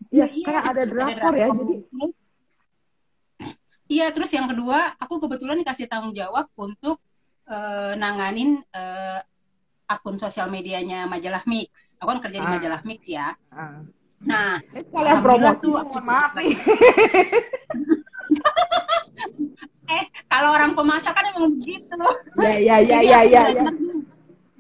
[0.07, 1.75] Iya, Iya, karena ada drakor ya, jadi
[3.87, 6.99] Iya, terus yang kedua, aku kebetulan dikasih tanggung jawab untuk
[7.47, 9.19] eh, nanganin eh,
[9.87, 11.95] akun sosial medianya majalah Mix.
[12.03, 12.55] Aku kan kerja di Ah.
[12.59, 13.31] majalah Mix ya.
[13.55, 13.87] ah.
[14.27, 16.51] Nah, Ini sekalian promosi, aku- maaf nih.
[19.87, 21.95] eh kalau orang pemasak kan emang begitu.
[22.43, 23.43] Ya ya ya ya ya.
[23.55, 23.65] ya.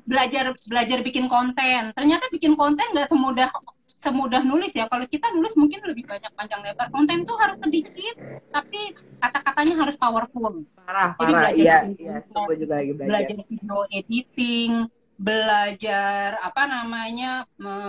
[0.06, 1.92] Belajar, belajar bikin konten.
[1.92, 3.50] Ternyata bikin konten nggak semudah
[3.86, 4.86] semudah nulis ya.
[4.86, 6.86] Kalau kita nulis mungkin lebih banyak panjang lebar.
[6.94, 8.14] Konten tuh harus sedikit,
[8.54, 10.62] tapi kata-katanya harus powerful.
[10.78, 11.42] Parah Jadi parah.
[11.42, 12.16] belajar Iya bikin iya.
[12.54, 13.10] juga lagi belajar.
[13.10, 14.70] belajar video editing,
[15.18, 17.30] belajar apa namanya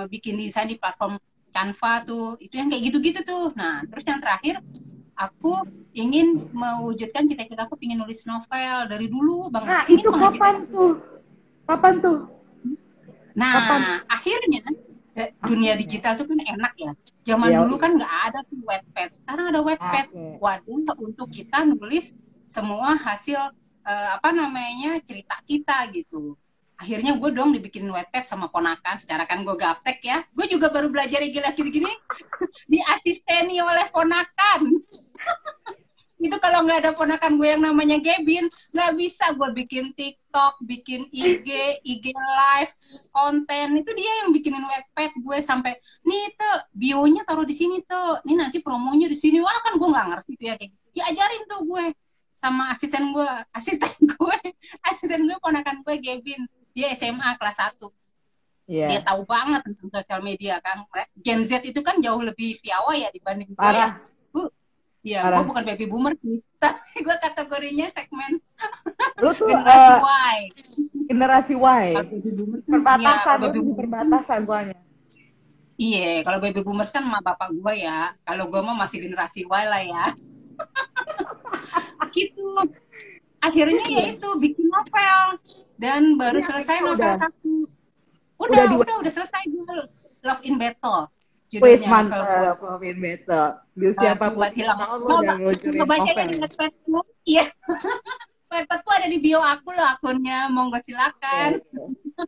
[0.09, 1.21] bikin desain di platform
[1.53, 3.49] Canva tuh, itu yang kayak gitu-gitu tuh.
[3.57, 4.61] Nah, terus yang terakhir
[5.17, 5.65] aku
[5.97, 9.69] ingin mewujudkan cita-cita aku ingin nulis novel dari dulu banget.
[9.73, 11.01] Nah itu kapan tuh?
[11.67, 12.17] Kapan tuh?
[13.37, 13.81] Nah, kapan?
[14.09, 14.61] akhirnya
[15.19, 16.91] eh, dunia digital tuh kan enak ya.
[17.27, 19.09] Zaman Iya, dulu kan nggak ada tuh Wattpad.
[19.21, 20.05] Sekarang ada Wattpad.
[20.09, 20.25] Oke.
[20.39, 22.15] Waduh, untuk kita nulis
[22.47, 23.51] semua hasil
[23.83, 26.39] eh, apa namanya cerita kita gitu.
[26.77, 28.95] Akhirnya gue dong dibikinin Wattpad sama ponakan.
[29.01, 30.23] Secara kan gue gaptek ya.
[30.31, 31.89] Gue juga baru belajar Live gini-gini.
[32.71, 34.61] Diasisteni oleh ponakan.
[36.17, 41.05] itu kalau nggak ada ponakan gue yang namanya Gavin, nggak bisa gue bikin TikTok, bikin
[41.13, 41.47] IG,
[41.85, 42.73] IG live,
[43.13, 43.67] konten.
[43.77, 48.33] Itu dia yang bikinin webpad gue sampai, nih tuh bionya taruh di sini tuh, nih
[48.33, 49.37] nanti promonya di sini.
[49.37, 50.85] Wah kan gue nggak ngerti tuh ya kayak gitu.
[50.97, 51.85] Diajarin tuh gue
[52.33, 54.37] sama asisten gue, asisten gue,
[54.89, 56.41] asisten gue ponakan gue Gavin.
[56.73, 57.81] Dia SMA kelas 1
[58.69, 58.89] yeah.
[58.91, 60.85] dia tahu banget tentang sosial media kan
[61.17, 63.97] Gen Z itu kan jauh lebih piawai ya dibanding gue ya
[65.03, 68.41] uh, ya gue bukan baby boomer sih tapi gue kategorinya segmen
[69.23, 70.37] lu tuh generasi uh, Y
[71.07, 71.85] generasi Y
[72.65, 74.79] perbatasan ya, lu perbatasan soalnya
[75.77, 78.09] Iya, kalau baby boomers kan sama bapak gue ya.
[78.25, 80.05] Kalau gue mah masih generasi Y lah ya.
[82.17, 82.49] gitu.
[83.45, 85.37] Akhirnya ya itu bikin novel
[85.77, 87.53] dan baru ya, selesai novel satu
[88.41, 89.41] Udah, udah, udah, udah selesai.
[90.25, 91.09] Love in Battle.
[91.47, 92.59] Wih, mantap.
[92.59, 93.63] Love in Battle.
[93.71, 95.87] Di usia uh, 40 tahun lo udah ngelucurin novel.
[95.87, 97.05] Baca di Facebook.
[97.23, 97.45] Iya.
[98.51, 100.51] Webpetku ada di bio aku loh akunnya.
[100.51, 101.63] Monggo silakan.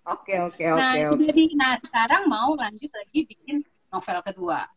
[0.08, 0.80] Oke, oke, oke.
[0.80, 4.68] Nah, jadi, nah sekarang mau lanjut lagi bikin novel kedua.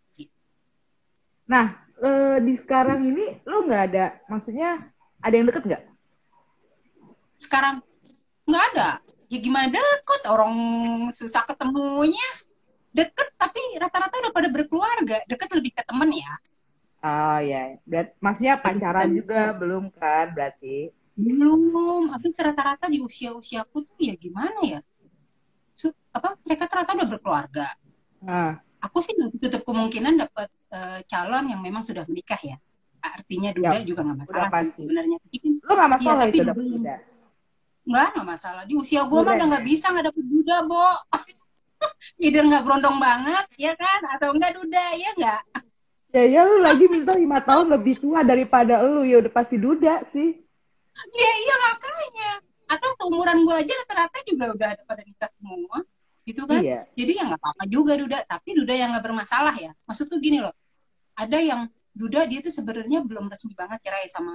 [1.46, 1.66] Nah,
[1.98, 5.82] eh, di sekarang ini lo nggak ada, maksudnya ada yang deket nggak?
[7.38, 7.82] Sekarang
[8.46, 8.88] nggak ada
[9.32, 10.54] ya gimana deket orang
[11.08, 12.28] susah ketemunya
[12.92, 15.18] deket tapi rata-rata udah pada berkeluarga.
[15.26, 16.32] Deket lebih ke temen ya.
[17.02, 18.14] Oh ya yeah.
[18.22, 20.94] maksudnya pacaran juga belum kan berarti?
[21.18, 22.08] Belum.
[22.08, 24.80] Tapi rata-rata di usia-usiaku tuh ya gimana ya?
[25.74, 27.68] Su apa mereka rata-rata udah berkeluarga.
[28.22, 28.54] Uh.
[28.78, 32.54] aku sih tutup kemungkinan dapat uh, calon yang memang sudah menikah ya.
[33.02, 33.86] Artinya duda yep.
[33.86, 35.16] juga nggak masalah sebenarnya.
[35.66, 36.94] Lo nggak masalah ya, itu dapat duda?
[37.82, 38.62] Enggak, enggak masalah.
[38.62, 40.86] Di usia gue mah udah nggak bisa nggak dapet duda, Bo.
[42.22, 44.00] Either nggak berondong banget, ya kan?
[44.18, 45.42] Atau enggak duda, ya enggak?
[46.12, 50.04] Ya, ya lu lagi minta lima tahun lebih tua daripada lu, ya udah pasti duda
[50.12, 50.36] sih.
[51.12, 52.30] Iya, iya makanya.
[52.68, 55.78] Atau seumuran gue aja rata-rata juga udah ada pada nikah semua.
[56.22, 56.60] Gitu kan?
[56.60, 56.86] Iya.
[56.94, 58.18] Jadi ya nggak apa-apa juga duda.
[58.28, 59.72] Tapi duda yang nggak bermasalah ya.
[59.88, 60.54] Maksudku gini loh.
[61.16, 61.60] Ada yang
[61.92, 64.32] duda dia tuh sebenarnya belum resmi banget cerai sama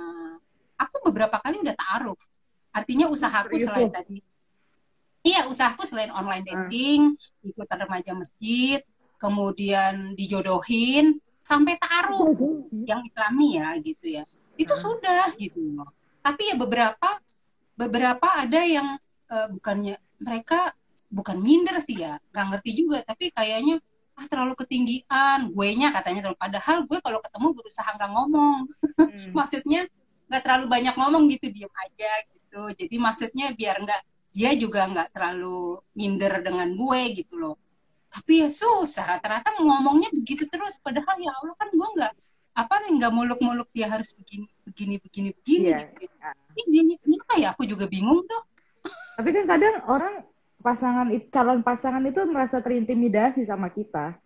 [0.78, 2.18] aku beberapa kali udah taruh
[2.70, 4.22] Artinya usahaku selain tadi
[5.28, 6.52] Iya, usahaku selain online hmm.
[6.72, 7.50] dating, hmm.
[7.52, 8.80] ikutan remaja masjid,
[9.20, 12.28] kemudian dijodohin, sampai taruh
[12.88, 14.24] yang islami ya gitu ya.
[14.56, 14.84] Itu hmm.
[14.84, 15.84] sudah gitu
[16.24, 17.20] Tapi ya beberapa
[17.76, 18.96] beberapa ada yang
[19.32, 20.72] uh, bukannya mereka
[21.12, 23.04] bukan minder sih ya, nggak ngerti juga.
[23.04, 23.84] Tapi kayaknya
[24.18, 26.32] ah terlalu ketinggian, gue nya katanya.
[26.40, 28.60] Padahal gue kalau ketemu berusaha nggak ngomong.
[28.96, 29.32] Hmm.
[29.38, 29.92] Maksudnya
[30.32, 32.12] nggak terlalu banyak ngomong gitu, diem aja.
[32.28, 37.56] Gitu gitu jadi maksudnya biar nggak dia juga nggak terlalu minder dengan gue gitu loh.
[38.08, 40.80] Tapi ya susah rata-rata ngomongnya begitu terus.
[40.80, 42.14] Padahal ya Allah kan gue nggak
[42.58, 45.86] apa nih nggak muluk-muluk dia harus begini begini begini begini yeah.
[45.94, 46.10] gitu.
[46.66, 47.48] ini, ini apa ya?
[47.54, 48.44] Aku juga bingung tuh.
[49.20, 50.14] Tapi kan kadang orang
[50.62, 54.18] pasangan calon pasangan itu merasa terintimidasi sama kita.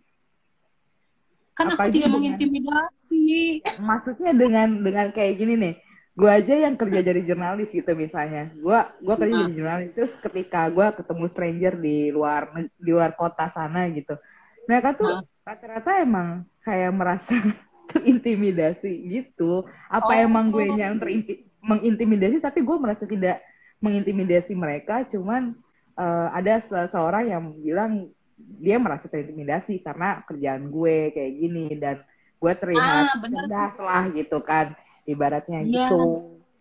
[1.52, 3.60] Kan aku tidak mengintimidasi.
[3.84, 5.74] Maksudnya dengan dengan kayak gini nih
[6.12, 8.52] gue aja yang kerja jadi jurnalis gitu misalnya.
[8.52, 13.48] Gue gue kerja jadi jurnalis terus ketika gue ketemu stranger di luar di luar kota
[13.48, 14.20] sana gitu.
[14.68, 17.32] Mereka tuh rata-rata emang kayak merasa
[17.90, 19.64] terintimidasi gitu.
[19.88, 20.24] Apa oh.
[20.28, 23.40] emang gue yang terinti mengintimidasi tapi gue merasa tidak
[23.80, 25.08] mengintimidasi mereka.
[25.08, 25.56] Cuman
[25.96, 32.04] uh, ada seseorang yang bilang dia merasa terintimidasi karena kerjaan gue kayak gini dan
[32.42, 34.74] gue terima ah, cerdas lah gitu kan
[35.06, 35.86] ibaratnya yeah.
[35.86, 36.00] gitu.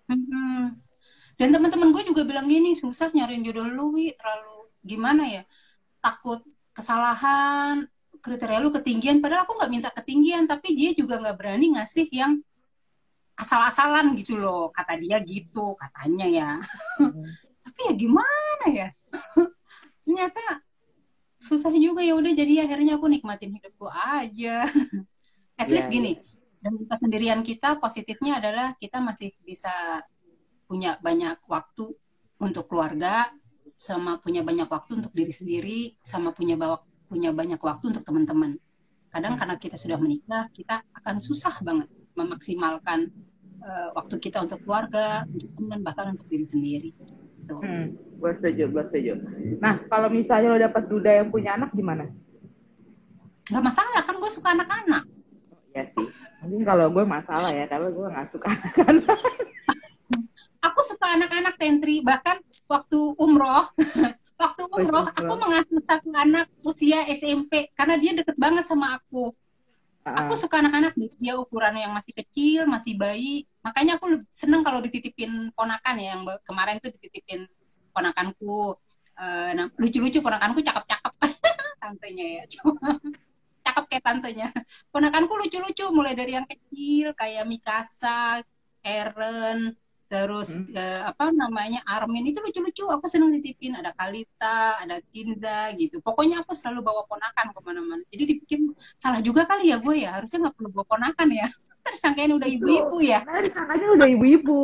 [0.09, 0.61] Mm-hmm.
[1.39, 4.13] Dan teman-teman gue juga bilang gini, susah nyariin jodoh lu, Wi.
[4.13, 5.43] terlalu gimana ya?
[6.01, 7.85] Takut kesalahan,
[8.21, 9.23] kriteria lu ketinggian.
[9.23, 12.37] Padahal aku nggak minta ketinggian, tapi dia juga nggak berani ngasih yang
[13.37, 14.69] asal-asalan gitu loh.
[14.69, 16.51] Kata dia gitu, katanya ya.
[17.01, 17.25] Mm.
[17.65, 18.87] tapi ya gimana ya?
[20.05, 20.61] Ternyata
[21.41, 24.69] susah juga ya udah jadi akhirnya aku nikmatin hidupku aja.
[25.61, 26.30] At yeah, least gini, yeah
[26.61, 30.05] dan kesendirian kita positifnya adalah kita masih bisa
[30.69, 31.89] punya banyak waktu
[32.37, 33.33] untuk keluarga
[33.73, 38.55] sama punya banyak waktu untuk diri sendiri sama punya bawa punya banyak waktu untuk teman-teman.
[39.11, 43.09] Kadang karena kita sudah menikah kita akan susah banget memaksimalkan
[43.65, 46.91] uh, waktu kita untuk keluarga untuk teman bahkan untuk diri sendiri.
[47.41, 47.57] Gitu.
[47.57, 47.85] hmm,
[48.21, 49.13] gue setuju gue setuju.
[49.57, 52.05] Nah kalau misalnya lo dapat duda yang punya anak gimana?
[53.49, 55.20] Gak masalah kan gue suka anak-anak
[55.71, 56.07] ya sih.
[56.43, 59.17] Mungkin kalau gue masalah ya karena gue nggak suka anak-anak.
[60.61, 62.05] Aku suka anak-anak tentri.
[62.05, 62.37] Bahkan
[62.69, 63.65] waktu umroh
[64.41, 69.33] waktu umroh aku mengasuh satu anak usia SMP karena dia deket banget sama aku.
[70.01, 73.45] Aku suka anak-anak dia ukuran yang masih kecil, masih bayi.
[73.61, 77.45] Makanya aku seneng kalau dititipin ponakan ya, yang kemarin tuh dititipin
[77.93, 78.81] ponakanku.
[79.13, 81.13] Uh, nah, lucu-lucu ponakanku cakep-cakep.
[81.81, 82.43] Tantenya ya.
[83.71, 84.47] Cakep kayak tantenya.
[84.93, 88.43] Ponakanku lucu-lucu mulai dari yang kecil kayak Mikasa,
[88.83, 89.79] Eren,
[90.11, 90.75] terus hmm.
[90.75, 92.83] uh, apa namanya Armin itu lucu-lucu.
[92.91, 96.03] Aku seneng ditipin ada Kalita ada Tinda gitu.
[96.03, 98.03] Pokoknya aku selalu bawa ponakan ke mana-mana.
[98.11, 98.59] Jadi dipikir
[98.99, 100.19] salah juga kali ya gue ya?
[100.19, 101.47] Harusnya nggak perlu bawa ponakan ya.
[101.87, 103.23] Tersangkanya udah ibu-ibu ya?
[103.23, 104.61] Disangkanya udah ibu-ibu.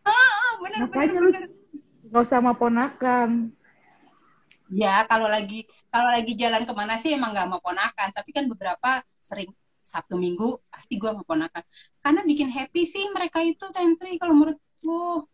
[0.00, 1.42] Ah, bener, makanya bener, bener.
[1.46, 1.58] lu
[2.10, 3.54] nggak usah sama ponakan
[4.70, 8.46] ya kalau lagi kalau lagi jalan ke mana sih emang nggak mau ponakan tapi kan
[8.46, 9.50] beberapa sering
[9.82, 11.66] Sabtu Minggu pasti gue mau ponakan
[12.00, 15.26] karena bikin happy sih mereka itu tentri kalau menurutku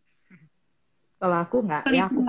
[1.16, 2.20] kalau aku nggak ya aku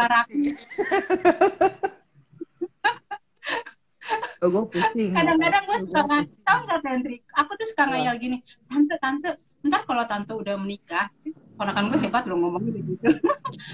[4.38, 5.12] Oh, gue pusing.
[5.12, 7.18] Kadang-kadang gue suka tau nggak Tentri?
[7.34, 8.38] Aku tuh suka ngayal gini,
[8.70, 9.30] tante tante,
[9.66, 11.10] ntar kalau tante udah menikah,
[11.58, 13.10] ponakan gue hebat loh ngomongnya gitu.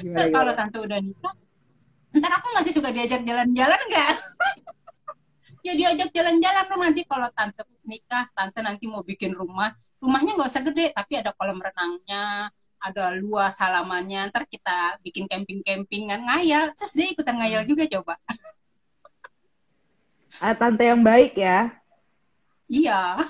[0.02, 1.36] Yeah, kalau tante udah nikah,
[2.54, 4.14] masih suka diajak jalan-jalan nggak?
[5.68, 9.74] ya diajak jalan-jalan tuh nanti kalau tante nikah tante nanti mau bikin rumah.
[10.04, 12.52] Rumahnya nggak usah gede tapi ada kolam renangnya
[12.84, 14.28] ada luas halamannya.
[14.30, 16.76] Ntar kita bikin camping-campingan ngayal.
[16.76, 18.20] Terus dia ikutan ngayal juga coba.
[20.44, 21.72] Ah, tante yang baik ya?
[22.68, 23.24] Iya.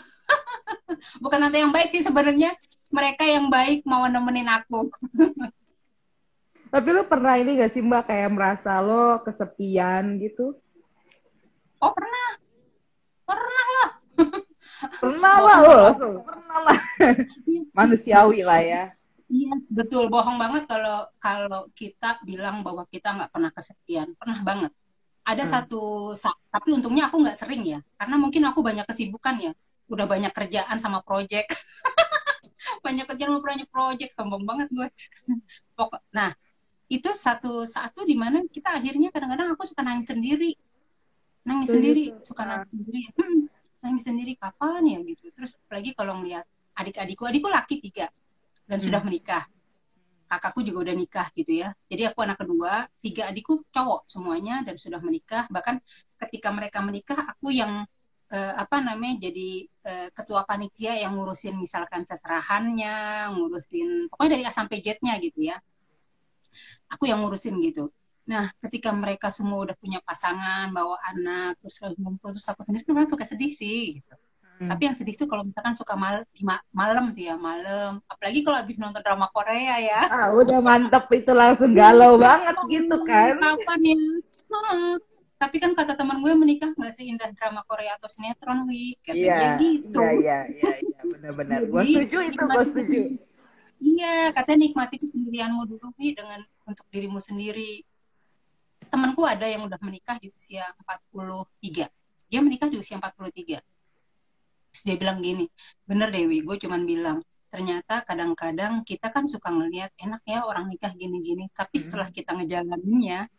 [1.23, 2.57] Bukan tante yang baik sih sebenarnya.
[2.89, 4.89] Mereka yang baik mau nemenin aku
[6.73, 10.57] tapi lo pernah ini gak sih mbak kayak merasa lo kesepian gitu
[11.83, 12.27] Oh pernah,
[13.27, 13.89] pernah lah.
[15.03, 15.79] pernah lah lo,
[16.23, 16.79] pernah lah.
[17.77, 18.83] Manusiawi lah ya.
[19.27, 24.71] Iya betul, bohong banget kalau kalau kita bilang bahwa kita nggak pernah kesepian, pernah banget.
[25.27, 25.51] Ada hmm.
[25.51, 25.83] satu,
[26.47, 29.51] tapi untungnya aku nggak sering ya, karena mungkin aku banyak kesibukan ya,
[29.91, 31.51] udah banyak kerjaan sama project.
[32.85, 34.87] banyak kerjaan sama banyak project, sombong banget gue.
[35.75, 36.31] Pokok, nah
[36.91, 40.51] itu satu satu di mana kita akhirnya kadang-kadang aku suka nangis sendiri.
[41.43, 41.75] Nangis Betul.
[41.79, 43.01] sendiri suka nangis sendiri.
[43.15, 43.41] Hmm,
[43.83, 44.33] nangis sendiri.
[44.35, 45.23] Kapan ya gitu.
[45.31, 48.07] Terus apalagi kalau ngeliat adik-adikku adikku laki tiga
[48.67, 48.85] dan hmm.
[48.85, 49.43] sudah menikah.
[50.27, 51.69] Kakakku juga udah nikah gitu ya.
[51.87, 55.45] Jadi aku anak kedua tiga adikku cowok semuanya dan sudah menikah.
[55.51, 55.77] Bahkan
[56.25, 57.85] ketika mereka menikah aku yang
[58.33, 59.49] uh, apa namanya jadi
[59.85, 65.61] uh, ketua panitia yang ngurusin misalkan seserahannya ngurusin pokoknya dari A sampai Z-nya gitu ya
[66.89, 67.89] aku yang ngurusin gitu
[68.23, 73.07] Nah, ketika mereka semua udah punya pasangan, bawa anak, terus ngumpul, terus aku sendiri memang
[73.07, 74.15] suka sedih sih, gitu.
[74.63, 74.69] Hmm.
[74.71, 76.23] Tapi yang sedih tuh kalau misalkan suka mal
[76.71, 77.99] malam tuh ya, malam.
[78.07, 80.01] Apalagi kalau habis nonton drama Korea ya.
[80.07, 83.35] Ah, udah mantep itu langsung galau banget gitu kan.
[83.35, 83.95] Kapan ya?
[84.47, 84.95] Hmm.
[85.43, 88.95] Tapi kan kata teman gue menikah nggak seindah drama Korea atau sinetron, Wi.
[89.03, 89.99] Yeah, gitu.
[89.99, 91.67] Iya, iya, iya, iya, benar-benar.
[91.67, 92.99] Gue setuju itu, gue setuju.
[93.83, 97.83] Iya, katanya nikmati kesendirianmu dulu, Wi, dengan untuk dirimu sendiri.
[98.87, 101.91] Temanku ada yang udah menikah di usia 43
[102.33, 103.61] dia menikah di usia 43
[104.73, 105.45] terus dia bilang gini
[105.85, 107.21] bener Dewi gue cuman bilang
[107.53, 111.83] ternyata kadang-kadang kita kan suka ngelihat enak ya orang nikah gini-gini tapi hmm.
[111.85, 113.29] setelah kita ngejalaninnya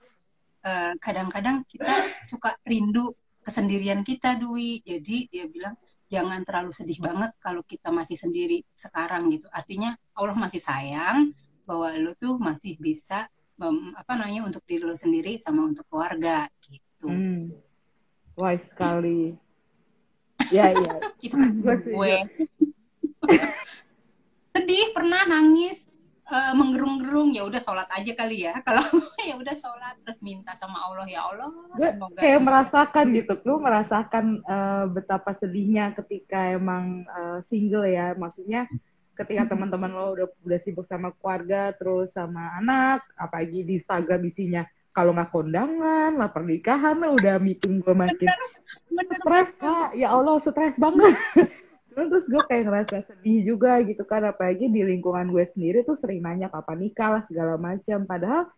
[0.62, 1.90] eh, kadang-kadang kita
[2.22, 3.10] suka rindu
[3.44, 4.80] kesendirian kita Dwi.
[4.80, 5.76] Jadi dia bilang
[6.14, 11.34] jangan terlalu sedih banget kalau kita masih sendiri sekarang gitu artinya Allah masih sayang
[11.66, 13.26] bahwa lo tuh masih bisa
[13.58, 17.08] um, apa namanya untuk diri lo sendiri sama untuk keluarga gitu.
[17.08, 17.52] Hmm.
[18.34, 19.34] Wise sekali.
[20.50, 20.94] ya iya.
[21.22, 22.14] Itu gue.
[24.54, 25.98] Sedih pernah nangis
[26.28, 28.54] uh, menggerung-gerung ya udah sholat aja kali ya.
[28.66, 28.84] Kalau
[29.24, 33.34] ya udah sholat terus minta sama Allah ya Allah gue semoga kayak merasakan gitu.
[33.44, 38.16] Lu merasakan uh, betapa sedihnya ketika emang uh, single ya.
[38.16, 38.68] Maksudnya
[39.14, 44.66] ketika teman-teman lo udah udah sibuk sama keluarga terus sama anak apalagi di Instagram isinya
[44.90, 48.30] kalau nggak kondangan lah pernikahan lo udah meeting gue makin
[49.22, 49.94] stres kak.
[49.94, 51.14] Ya Allah stres banget
[51.94, 56.20] terus gue kayak ngerasa sedih juga gitu kan apalagi di lingkungan gue sendiri tuh sering
[56.20, 58.50] nanya kapan nikah lah segala macam padahal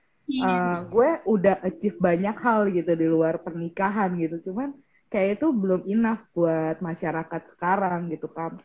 [0.43, 4.73] uh, gue udah achieve banyak hal gitu di luar pernikahan gitu cuman
[5.13, 8.57] kayak itu belum enough buat masyarakat sekarang gitu kan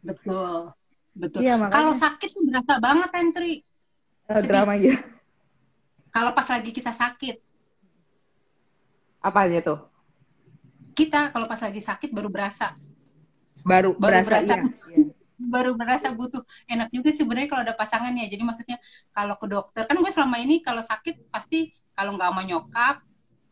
[0.00, 0.72] betul
[1.12, 1.44] Betul.
[1.44, 3.54] Iya, Kalau sakit tuh berasa banget entry.
[4.28, 4.96] Uh, drama ya.
[6.08, 7.36] Kalau pas lagi kita sakit.
[9.20, 9.78] Apanya tuh?
[10.96, 12.72] Kita kalau pas lagi sakit baru berasa.
[13.62, 14.54] Baru, baru berasa, berasa
[14.92, 15.04] iya.
[15.38, 16.42] baru berasa butuh.
[16.70, 18.26] Enak juga sih sebenarnya kalau ada pasangannya.
[18.30, 18.78] Jadi maksudnya
[19.10, 23.02] kalau ke dokter kan gue selama ini kalau sakit pasti kalau nggak mau nyokap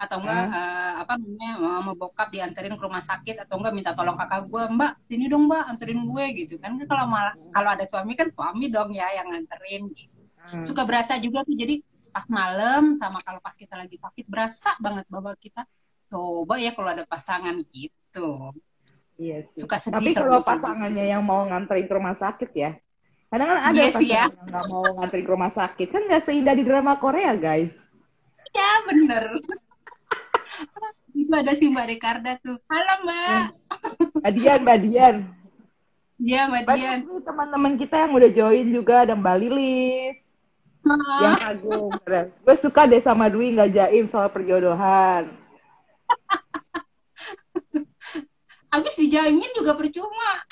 [0.00, 1.50] atau enggak uh, apa namanya
[1.84, 5.44] mau bokap dianterin ke rumah sakit atau enggak minta tolong kakak gue mbak sini dong
[5.44, 9.28] mbak anterin gue gitu kan kalau malah kalau ada suami kan suami dong ya yang
[9.28, 10.64] nganterin gitu hmm.
[10.64, 11.84] suka berasa juga sih jadi
[12.16, 15.68] pas malam sama kalau pas kita lagi sakit berasa banget bahwa kita
[16.08, 18.56] coba ya kalau ada pasangan gitu
[19.20, 19.60] Iya sih.
[19.60, 22.72] Suka sedih Tapi kalau pasangannya yang mau nganterin ke rumah sakit ya,
[23.28, 24.24] kadang kan ada yes, pasangan ya.
[24.24, 27.76] yang nggak mau nganterin ke rumah sakit, kan nggak seindah di drama Korea guys.
[28.56, 29.24] Ya bener.
[31.20, 32.56] itu ada si Mbak Ricarda tuh.
[32.64, 33.44] Halo Mbak.
[34.24, 35.16] Mbak Dian, Mbak Dian.
[36.16, 36.98] Iya Mbak Dian.
[37.20, 40.32] teman-teman kita yang udah join juga ada Mbak Lilis.
[41.20, 41.92] Yang kagum.
[42.40, 45.28] Gue suka deh sama Dwi nggak jaim soal perjodohan.
[48.70, 50.46] Habis dijaimin juga percuma.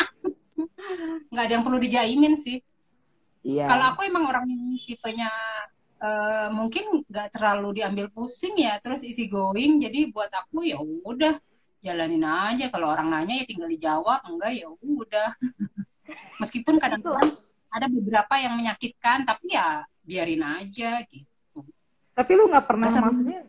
[1.31, 2.59] nggak ada yang perlu dijaimin sih.
[3.47, 3.71] Iya.
[3.71, 5.31] Kalau aku emang orang yang tipenya
[6.03, 9.79] uh, mungkin nggak terlalu diambil pusing ya, terus isi going.
[9.79, 11.39] Jadi buat aku ya udah
[11.79, 12.67] jalanin aja.
[12.75, 15.31] Kalau orang nanya ya tinggal dijawab, enggak ya udah.
[16.43, 17.39] Meskipun kadang-kadang
[17.69, 21.63] ada beberapa yang menyakitkan, tapi ya biarin aja gitu.
[22.17, 23.41] Tapi lu nggak pernah Masa maksudnya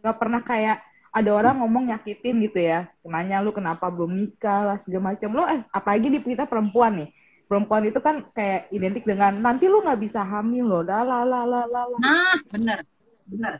[0.00, 0.78] nggak pernah kayak
[1.10, 2.86] ada orang ngomong nyakitin gitu ya.
[3.02, 5.30] Nanya lu kenapa belum nikah lah segala macam.
[5.34, 7.10] Lo eh apalagi di kita perempuan nih.
[7.50, 11.42] Perempuan itu kan kayak identik dengan nanti lu nggak bisa hamil loh dah lah lah
[11.42, 12.78] lah lah nah bener
[13.26, 13.58] bener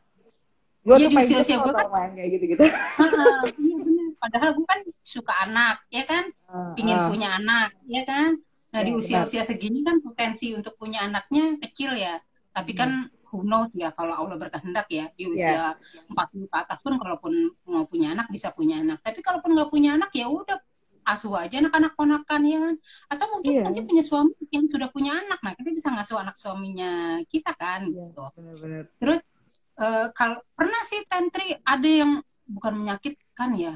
[0.86, 2.64] gue ya, tuh pengen usia gue kan kayak gitu gitu
[4.22, 6.24] padahal gue kan suka anak ya kan?
[6.46, 7.09] Uh, pingin uh.
[7.09, 8.38] punya anak ya kan?
[8.70, 12.20] Nah ya, di usia usia segini kan potensi untuk punya anaknya kecil ya.
[12.55, 16.12] Tapi kan hmm who knows ya kalau Allah berkehendak ya di usia yeah.
[16.12, 17.33] 40 ke atas pun kalaupun
[17.70, 20.59] mau punya anak bisa punya anak tapi kalaupun nggak punya anak ya udah
[21.07, 22.74] asuh aja anak-anak ponakan ya kan
[23.09, 23.64] atau mungkin yeah.
[23.64, 27.89] nanti punya suami yang sudah punya anak nah kita bisa ngasuh anak suaminya kita kan
[27.89, 28.85] yeah, gitu bener -bener.
[29.01, 29.20] terus
[29.81, 33.74] uh, kalau pernah sih tantri ada yang bukan menyakitkan ya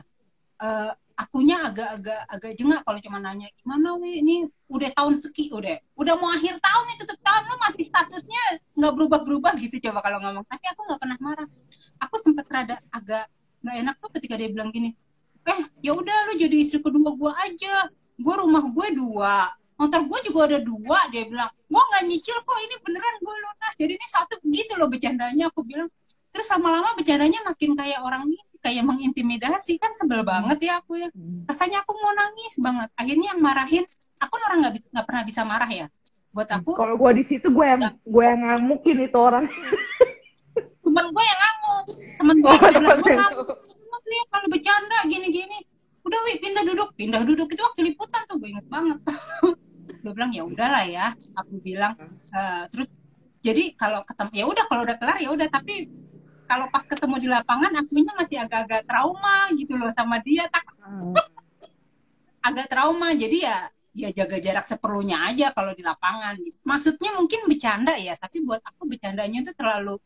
[0.61, 4.19] uh, akunya agak-agak agak jengak kalau cuma nanya gimana wi?
[4.23, 4.35] Ini
[4.67, 5.79] udah tahun seki udah.
[5.95, 8.45] Udah mau akhir tahun nih tutup tahun lo masih statusnya
[8.75, 10.45] nggak berubah-berubah gitu coba kalau ngomong.
[10.51, 11.49] Tapi aku nggak pernah marah.
[12.03, 13.25] Aku sempat rada agak
[13.63, 14.93] nggak enak tuh ketika dia bilang gini
[15.45, 17.89] eh ya udah lo jadi istri kedua gue aja.
[18.15, 21.51] Gue rumah gue dua motor gue juga ada dua dia bilang.
[21.67, 23.73] Gue nggak nyicil kok ini beneran gue lunas.
[23.75, 25.51] Jadi ini satu begitu loh bercandanya.
[25.51, 25.91] Aku bilang
[26.35, 29.77] terus lama-lama bercandanya makin kayak orang ini kayak mengintimidasi.
[29.77, 31.09] Kan sebel banget ya aku ya.
[31.13, 31.47] Hmm.
[31.47, 32.89] rasanya aku mau nangis banget.
[32.99, 33.85] Akhirnya yang marahin
[34.19, 35.87] aku orang nggak nggak pernah bisa marah ya.
[36.35, 39.47] Buat aku kalau gue di situ gue yang gue yang ngamukin itu orang.
[40.83, 41.85] Temen gue yang ngamuk.
[42.19, 43.49] Temen gue oh, ngamuk.
[44.05, 45.59] lihat kalau bercanda gini-gini.
[46.05, 46.91] Udah wi pindah duduk.
[46.99, 47.49] Pindah duduk.
[47.49, 48.99] Itu waktu liputan tuh gue inget banget.
[50.05, 51.97] Gue bilang ya udahlah ya aku bilang.
[52.29, 52.93] Uh, terus
[53.41, 55.49] jadi kalau ketemu ya udah kalau udah kelar ya udah.
[55.49, 55.89] Tapi
[56.45, 61.15] kalau pas ketemu di lapangan akunya masih agak-agak trauma gitu loh sama dia tak hmm.
[62.45, 63.59] agak trauma jadi ya
[63.95, 66.59] ya jaga jarak seperlunya aja kalau di lapangan gitu.
[66.67, 69.97] maksudnya mungkin bercanda ya tapi buat aku bercandanya itu terlalu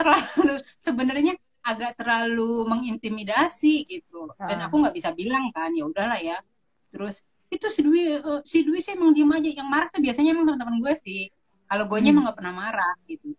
[0.00, 6.40] terlalu sebenarnya agak terlalu mengintimidasi gitu dan aku nggak bisa bilang kan ya udahlah ya
[6.88, 10.32] terus itu si Dwi uh, si Dwi sih emang diem aja yang marah tuh biasanya
[10.32, 11.28] emang teman-teman gue sih
[11.68, 12.08] kalau gue hmm.
[12.08, 13.36] emang nggak pernah marah gitu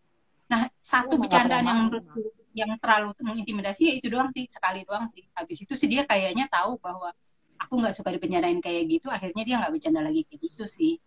[0.51, 2.19] Nah, satu oh, bercandaan yang menurutku
[2.51, 5.23] yang terlalu mengintimidasi ya itu doang sih, sekali doang sih.
[5.31, 7.15] Habis itu sih dia kayaknya tahu bahwa
[7.55, 10.99] aku nggak suka dibencanain kayak gitu, akhirnya dia nggak bercanda lagi kayak gitu sih.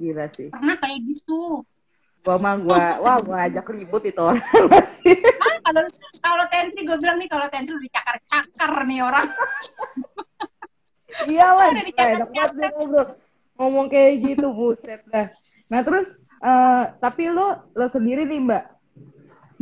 [0.00, 0.48] Gila sih.
[0.48, 1.68] Pernah kayak gitu.
[2.24, 4.40] Gua mah gua, wah gua ajak ribut itu orang
[4.72, 5.20] masih.
[5.42, 5.82] Ah, kalau
[6.22, 9.28] kalau Tentri gue bilang nih kalau Tentri dicakar-cakar nih orang.
[11.28, 11.68] iya lah,
[13.58, 15.28] ngomong kayak gitu buset dah.
[15.68, 18.64] Nah terus Uh, tapi lo lo sendiri nih mbak.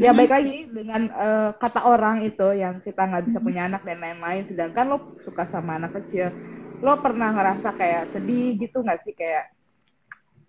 [0.01, 4.01] Ya baik lagi dengan uh, kata orang itu yang kita nggak bisa punya anak dan
[4.01, 4.49] lain-lain.
[4.49, 6.33] Sedangkan lo suka sama anak kecil.
[6.81, 9.13] Lo pernah ngerasa kayak sedih gitu nggak sih?
[9.13, 9.53] Kayak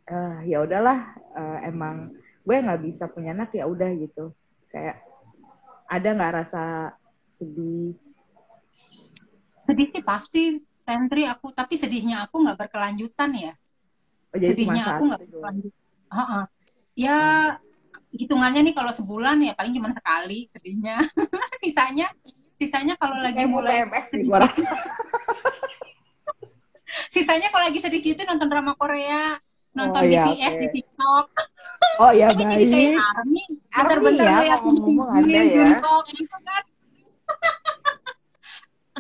[0.07, 2.15] uh, ya udahlah uh, emang
[2.47, 4.32] gue nggak bisa punya anak ya udah gitu.
[4.71, 5.03] Kayak
[5.91, 6.63] ada nggak rasa
[7.36, 7.99] sedih?
[9.67, 10.43] Sedih sih pasti
[10.88, 13.53] Tentri aku tapi sedihnya aku nggak berkelanjutan ya.
[14.32, 15.80] Oh, sedihnya aku nggak berkelanjutan
[16.12, 16.43] Uh -uh.
[16.93, 17.20] Ya
[18.12, 20.99] hitungannya nih kalau sebulan ya paling cuma sekali sedihnya.
[21.64, 22.12] sisanya
[22.51, 23.88] sisanya kalau lagi mulai
[27.16, 29.39] sisanya kalau lagi sedih gitu nonton drama Korea,
[29.72, 30.62] nonton oh, iya, BTS okay.
[30.62, 31.26] di TikTok.
[32.03, 32.51] Oh iya baik.
[32.51, 35.68] Jadi kayak army, bentar-bentar ya, lihat ngomong ada ya.
[36.12, 36.64] Gitu kan.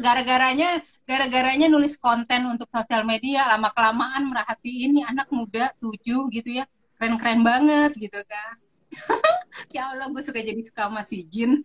[0.01, 6.57] gara-garanya gara-garanya nulis konten untuk sosial media lama kelamaan merhati ini anak muda tujuh gitu
[6.57, 6.65] ya
[7.01, 8.53] keren-keren banget gitu kan.
[9.75, 11.59] Ya Allah gue suka jadi suka sama si Jin.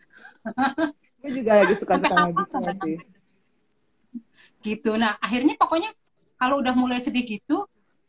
[1.22, 2.99] Gue juga lagi suka suka sama gitu sih.
[4.62, 4.91] gitu.
[4.99, 5.91] Nah akhirnya pokoknya
[6.39, 7.66] kalau udah mulai sedih gitu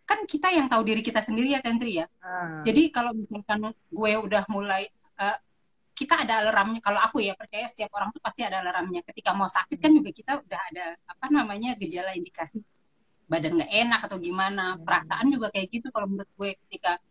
[0.07, 2.07] kan kita yang tahu diri kita sendiri ya Tentri ya.
[2.23, 2.63] Ah.
[2.63, 4.87] jadi kalau misalkan gue udah mulai
[5.19, 5.37] eh,
[5.97, 6.77] kita ada alarmnya.
[6.81, 9.01] Kalau aku ya percaya setiap orang tuh pasti ada alarmnya.
[9.01, 12.61] Ketika mau sakit kan juga kita udah ada apa namanya gejala indikasi
[13.25, 14.77] badan nggak enak atau gimana.
[14.77, 17.01] Perasaan juga kayak gitu kalau menurut gue ketika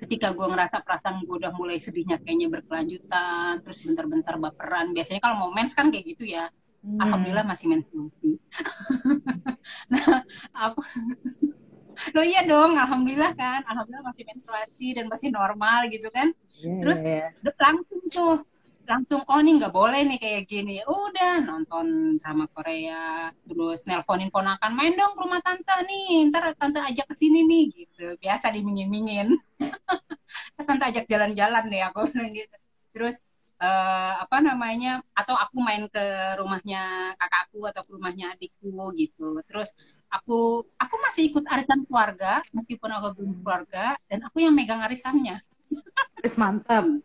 [0.00, 4.92] ketika gue ngerasa perasaan gue udah mulai sedihnya kayaknya berkelanjutan terus bentar-bentar baperan.
[4.96, 6.48] Biasanya kalau mau mens kan kayak gitu ya.
[6.78, 6.94] Hmm.
[7.02, 8.38] alhamdulillah masih menstruasi
[9.90, 10.22] nah
[10.54, 10.78] apa
[12.14, 13.66] lo iya dong alhamdulillah kan.
[13.66, 16.30] Alhamdulillah masih menstruasi dan masih normal gitu kan.
[16.62, 17.50] Iya, Terus- iya, iya.
[17.58, 18.46] Langsung tuh
[18.88, 20.80] langsung oh nih nggak boleh nih kayak gini.
[20.88, 26.80] Udah nonton drama Korea terus nelponin ponakan main dong ke rumah tante nih ntar tante
[26.80, 28.16] ajak ke sini nih gitu.
[28.16, 29.36] Biasa dimingin-mingin
[30.56, 32.08] terus tante ajak jalan-jalan deh aku
[32.38, 32.56] gitu.
[32.96, 33.16] Terus
[33.60, 36.04] eh, apa namanya atau aku main ke
[36.40, 39.36] rumahnya kakakku atau ke rumahnya adikku gitu.
[39.44, 39.68] Terus
[40.08, 45.36] aku aku masih ikut arisan keluarga meskipun aku belum keluarga dan aku yang megang arisannya.
[46.24, 46.88] Terus mantap.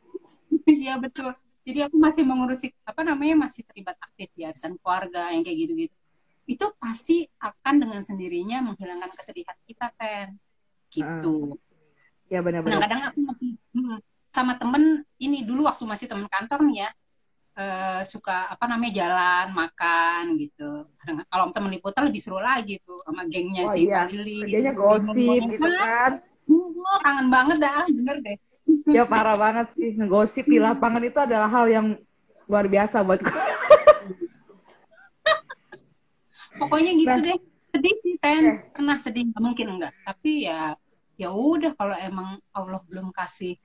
[0.64, 1.36] Iya betul.
[1.64, 5.96] Jadi aku masih mengurusi apa namanya masih terlibat aktif di arisan keluarga yang kayak gitu-gitu.
[6.44, 10.36] Itu pasti akan dengan sendirinya menghilangkan kesedihan kita ten.
[10.92, 11.56] Gitu.
[12.28, 12.84] Ya benar-benar.
[12.84, 13.98] Kadang-kadang aku masih hmm,
[14.28, 16.90] sama temen ini dulu waktu masih temen kantor nih ya
[17.54, 20.90] eh, suka apa namanya jalan makan gitu.
[21.32, 24.44] Kalau temen liputan lebih seru lagi tuh sama gengnya Oh si iya, Lili.
[24.44, 26.12] Kerjanya gosip gitu kan.
[26.84, 28.38] Oh, kangen banget dah, bener deh.
[28.90, 29.94] Ya parah banget sih.
[29.96, 31.88] Ngegosip di lapangan itu adalah hal yang
[32.46, 33.42] luar biasa buat gue.
[36.54, 37.24] pokoknya gitu Nah.
[37.24, 37.38] deh
[37.74, 38.56] sedih sih Ten Eh.
[38.78, 40.78] pernah sedih nggak mungkin enggak tapi ya
[41.18, 43.58] ya udah kalau emang Allah belum kasih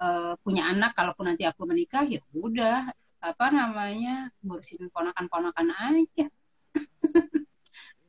[0.00, 2.88] eh, punya anak kalaupun nanti aku menikah ya udah
[3.20, 6.26] apa namanya ngurusin ponakan-ponakan aja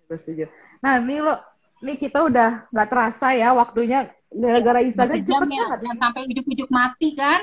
[0.08, 0.48] setuju.
[0.80, 1.36] Nah, ini lo,
[1.84, 5.80] nih kita udah nggak terasa ya waktunya gara-gara Instagram sejam cepet ya banget.
[5.84, 7.42] jangan sampai ujuk-ujuk mati kan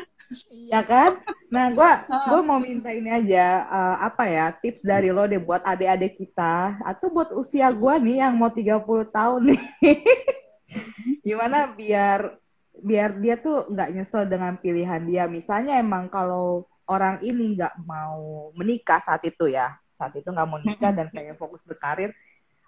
[0.53, 1.25] Iya kan?
[1.49, 2.25] Nah, gue Oh.
[2.29, 6.77] gue mau minta ini aja eh, apa ya tips dari lo deh buat adik-adik kita
[6.85, 9.63] atau buat usia gue nih yang mau 30 tahun nih.
[11.27, 12.37] Gimana biar
[12.79, 15.25] biar dia tuh nggak nyesel dengan pilihan dia.
[15.25, 20.61] Misalnya emang kalau orang ini nggak mau menikah saat itu ya, saat itu nggak mau
[20.61, 22.13] nikah dan pengen fokus berkarir,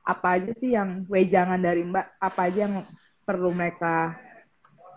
[0.05, 2.07] apa aja sih yang wejangan dari Mbak?
[2.18, 2.89] Apa aja yang
[3.31, 4.18] perlu mereka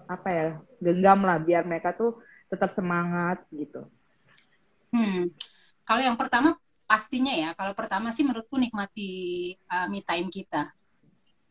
[0.10, 0.48] apa ya
[0.82, 2.18] genggam lah biar mereka tuh
[2.50, 3.86] tetap semangat gitu.
[4.90, 5.30] Hmm.
[5.86, 6.58] Kalau yang pertama
[6.90, 10.74] pastinya ya, kalau pertama sih menurutku nikmati uh, me time kita.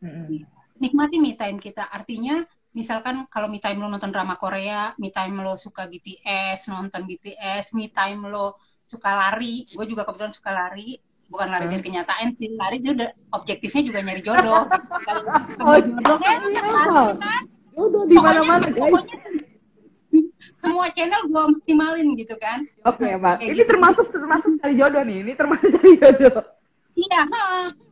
[0.03, 0.43] Mm-mm.
[0.83, 1.87] Nikmati me time kita.
[1.87, 2.43] Artinya
[2.75, 7.71] misalkan kalau me time lo nonton drama Korea, me time lo suka BTS, nonton BTS,
[7.79, 8.51] me time lo
[8.83, 10.99] suka lari, gue juga kebetulan suka lari,
[11.31, 14.63] bukan lari dari kenyataan sih, lari dia udah objektifnya juga nyari jodoh.
[15.63, 16.61] Oh, jodoh kan, iya.
[16.61, 16.89] pasti
[17.23, 17.43] kan
[17.73, 18.77] Udah di mana-mana guys.
[18.77, 19.17] pokoknya
[20.53, 22.61] semua channel gue maksimalin gitu kan.
[22.85, 23.41] Oke, Mbak.
[23.41, 23.69] Kayak Ini gitu.
[23.73, 25.17] termasuk termasuk cari jodoh nih.
[25.25, 26.45] Ini termasuk cari jodoh.
[26.93, 27.21] Iya,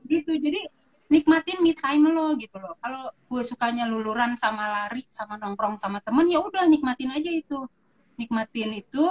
[0.06, 0.32] gitu.
[0.38, 0.62] Jadi
[1.10, 2.78] nikmatin me time lo gitu loh.
[2.78, 7.66] Kalau gue sukanya luluran sama lari sama nongkrong sama temen ya udah nikmatin aja itu.
[8.22, 9.06] Nikmatin itu.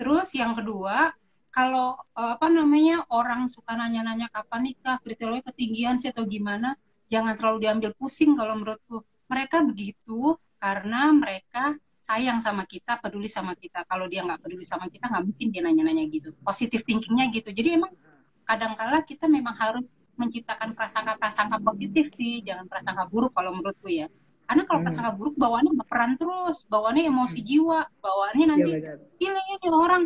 [0.00, 1.12] Terus yang kedua,
[1.54, 6.74] kalau eh, apa namanya orang suka nanya-nanya kapan nikah, kriteria ketinggian sih atau gimana,
[7.12, 8.96] jangan terlalu diambil pusing kalau menurutku.
[9.30, 13.86] Mereka begitu karena mereka sayang sama kita, peduli sama kita.
[13.90, 16.28] Kalau dia nggak peduli sama kita, nggak mungkin dia nanya-nanya gitu.
[16.42, 17.48] Positif thinkingnya gitu.
[17.54, 17.92] Jadi emang
[18.44, 19.86] kadangkala kita memang harus
[20.20, 24.06] menciptakan prasangka-prasangka positif sih, jangan prasangka buruk kalau menurutku ya.
[24.44, 24.86] Karena kalau Hmm.
[24.86, 28.70] prasangka buruk bawaannya baperan terus, bawaannya emosi jiwa, bawaannya Iya nanti
[29.18, 30.02] gila ya nih orang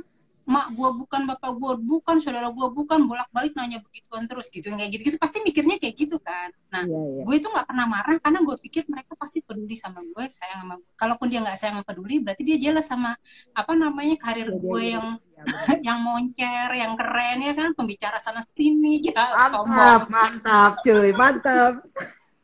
[0.48, 4.72] mak gua bukan bapak gua bukan saudara gua bukan bolak-balik nanya begituan terus gitu.
[4.72, 6.48] Kayak gitu-gitu pasti mikirnya kayak gitu kan.
[6.72, 7.22] Nah Iya, iya.
[7.28, 10.74] gue itu nggak pernah marah karena gue pikir mereka pasti peduli sama gue sayang sama
[10.80, 13.12] gue kalaupun dia nggak sayang sama peduli berarti dia jelas sama
[13.52, 15.76] apa namanya karir Iya, gue iya, yang iya, benar.
[15.84, 17.70] yang moncer yang keren ya kan?
[17.76, 20.00] Pembicara sana sini ya Mantap, sombong.
[20.08, 21.72] mantap, cuy, mantap.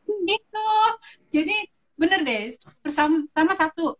[0.05, 0.69] gitu.
[1.33, 1.55] Jadi
[1.95, 2.43] bener deh.
[2.87, 3.97] Sama satu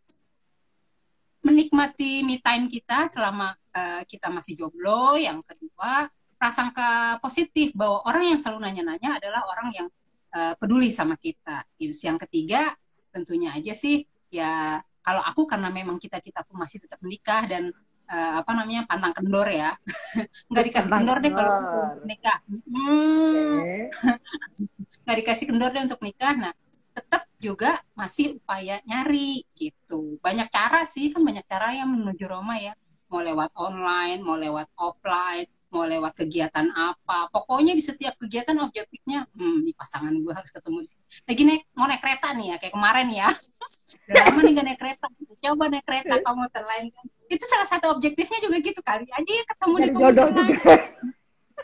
[1.46, 5.14] menikmati me time kita selama eh, kita masih jomblo.
[5.16, 9.88] Yang kedua prasangka positif bahwa orang yang selalu nanya-nanya adalah orang yang
[10.34, 11.62] eh, peduli sama kita.
[11.78, 12.74] Itu yang ketiga
[13.14, 17.70] tentunya aja sih ya kalau aku karena memang kita-kita pun masih tetap menikah dan
[18.10, 19.78] eh, apa namanya pantang kendor ya.
[20.50, 23.88] Nggak dikasih kendor deh kalau untuk nikah Hmm,
[25.06, 26.34] nggak dikasih kendor deh untuk nikah.
[26.34, 26.52] Nah
[26.96, 30.16] tetap juga masih upaya nyari gitu.
[30.24, 32.74] Banyak cara sih, kan banyak cara yang menuju Roma ya.
[33.12, 37.28] Mau lewat online, mau lewat offline, mau lewat kegiatan apa.
[37.30, 41.04] Pokoknya di setiap kegiatan objektifnya, hmm, di pasangan gue harus ketemu di sini.
[41.28, 43.28] Lagi naik, mau naik kereta nih ya, kayak kemarin ya.
[44.08, 45.06] Udah lama nih gak naik kereta.
[45.43, 47.06] Coba naik kereta kamu terlain kan.
[47.28, 49.06] Itu salah satu objektifnya juga gitu kali.
[49.12, 50.74] Aja ya ketemu di jodoh juga.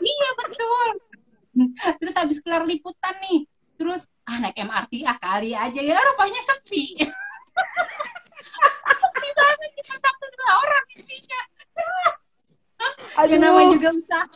[0.02, 0.88] Iya betul.
[2.00, 3.44] Terus habis kelar liputan nih,
[3.82, 6.94] terus ah naik MRT ah kali aja ya rupanya sepi.
[8.94, 11.42] sepi banget kita satu dua orang intinya.
[13.26, 14.26] Ya namanya juga usaha.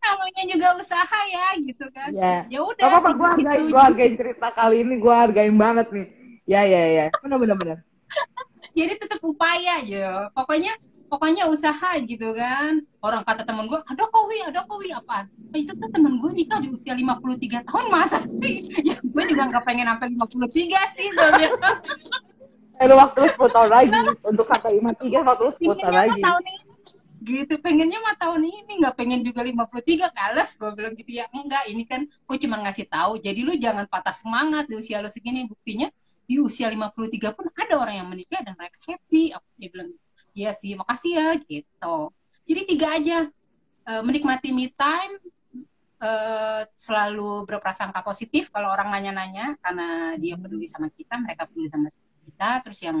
[0.00, 2.08] namanya juga usaha ya gitu kan.
[2.16, 2.48] Ya.
[2.48, 2.80] Ya udah.
[2.80, 3.32] Gak apa-apa, gue gitu.
[3.44, 6.06] hargain, gue hargain cerita kali ini, gue hargain banget nih.
[6.48, 7.06] Ya, ya, ya.
[7.20, 7.78] Bener, bener, bener.
[8.72, 10.30] Jadi tetap upaya aja.
[10.32, 10.72] Pokoknya
[11.06, 12.82] pokoknya usaha gitu kan.
[13.00, 15.30] Orang kata temen gue, ada kowi, ada kowi apa?
[15.30, 18.56] Nah, itu tuh temen gue nikah di usia 53 tahun masa sih?
[18.88, 21.50] Ya gue juga gak pengen sampai 53 sih sebenarnya.
[22.76, 23.88] Eh, waktu lu 10 tahun lagi.
[24.20, 26.20] Untuk sampai 53, waktu lu 10 tahun Pengennya lagi.
[26.20, 26.60] tahun ini.
[27.16, 31.64] Gitu, pengennya mah tahun ini nggak pengen juga 53 kales gue bilang gitu ya enggak
[31.72, 35.48] ini kan gue cuma ngasih tahu jadi lu jangan patah semangat di usia lu segini
[35.48, 35.88] buktinya
[36.28, 39.90] di usia 53 pun ada orang yang menikah dan mereka happy aku dia bilang
[40.36, 41.96] iya sih makasih ya gitu.
[42.44, 43.18] Jadi tiga aja.
[43.86, 45.16] Eh, menikmati me time
[46.02, 51.88] eh, selalu berprasangka positif kalau orang nanya-nanya karena dia peduli sama kita mereka peduli sama
[52.28, 52.50] kita.
[52.68, 52.98] Terus yang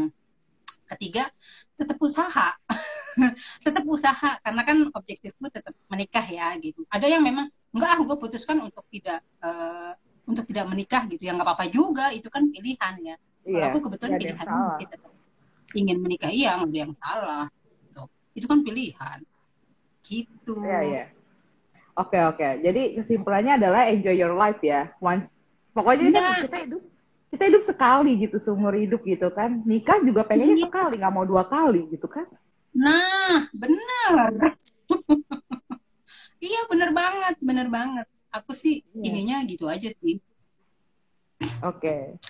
[0.88, 1.28] ketiga
[1.76, 2.48] tetap usaha.
[3.64, 6.84] Tetap usaha karena kan objektifmu tetap menikah ya gitu.
[6.92, 9.92] Ada yang memang enggak ah gue putuskan untuk tidak eh,
[10.28, 11.24] untuk tidak menikah gitu.
[11.24, 13.16] Ya nggak apa-apa juga itu kan pilihan ya.
[13.16, 13.72] Kalau Iya.
[13.72, 14.46] aku kebetulan pilihan
[14.84, 15.15] tetap
[15.76, 17.44] ingin menikah iya nggak ada yang salah
[17.84, 18.02] gitu.
[18.32, 19.18] itu kan pilihan
[20.02, 21.04] gitu Iya, iya.
[21.96, 22.60] Oke, oke.
[22.60, 24.92] Jadi kesimpulannya adalah enjoy your life ya.
[25.00, 25.40] Once
[25.72, 26.38] pokoknya kan Nah.
[26.44, 26.82] kita hidup
[27.26, 29.64] kita hidup sekali gitu seumur hidup gitu kan.
[29.64, 30.64] Nikah juga pengennya Iya.
[30.68, 32.28] sekali, nggak mau dua kali gitu kan.
[32.76, 34.28] Nah, benar.
[36.46, 38.06] iya, benar banget, benar banget.
[38.30, 39.02] Aku sih Iya.
[39.10, 40.20] ininya gitu aja sih.
[41.64, 42.20] Oke.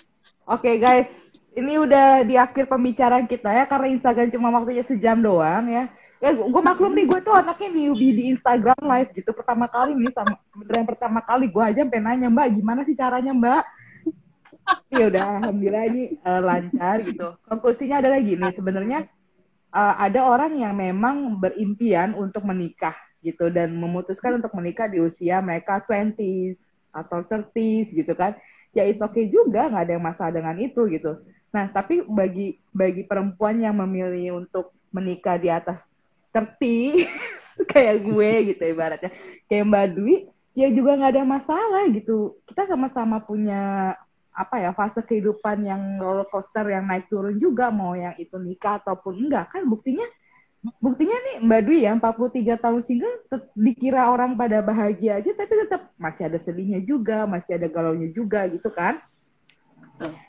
[0.47, 5.65] Oke guys, ini udah di akhir pembicaraan kita ya karena Instagram cuma waktunya sejam doang
[5.65, 5.89] ya.
[6.17, 10.09] Ya gue maklum nih gue tuh anaknya newbie di Instagram live gitu pertama kali nih
[10.13, 13.63] sama beneran pertama kali gue aja sampai nanya Mbak gimana sih caranya Mbak?
[14.89, 17.27] Ya udah alhamdulillah ini eh, lancar gitu.
[17.45, 18.99] Konklusinya adalah gini sebenarnya
[19.73, 25.41] eh, ada orang yang memang berimpian untuk menikah gitu dan memutuskan untuk menikah di usia
[25.41, 26.57] mereka 20s
[26.93, 28.33] atau 30s gitu kan
[28.73, 31.17] ya it's okay juga nggak ada yang masalah dengan itu gitu
[31.53, 35.81] nah tapi bagi bagi perempuan yang memilih untuk menikah di atas
[36.35, 37.07] 30
[37.71, 39.11] kayak gue gitu ibaratnya
[39.47, 40.15] kayak Mbak Dwi
[40.57, 42.41] ya juga nggak ada masalah gitu.
[42.49, 43.93] Kita sama-sama punya
[44.33, 48.81] apa ya fase kehidupan yang roller coaster yang naik turun juga mau yang itu nikah
[48.81, 49.53] ataupun enggak.
[49.53, 50.05] Kan buktinya
[50.81, 53.15] buktinya nih Mbak Dwi ya 43 tahun single
[53.53, 58.49] dikira orang pada bahagia aja tapi tetap masih ada sedihnya juga masih ada galaunya juga
[58.49, 58.97] gitu kan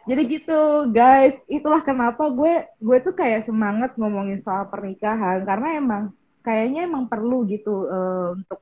[0.08, 1.36] Jadi gitu guys.
[1.44, 5.44] Itulah kenapa gue gue tuh kayak semangat ngomongin soal pernikahan.
[5.44, 6.02] Karena emang
[6.40, 8.60] kayaknya emang perlu gitu eh, untuk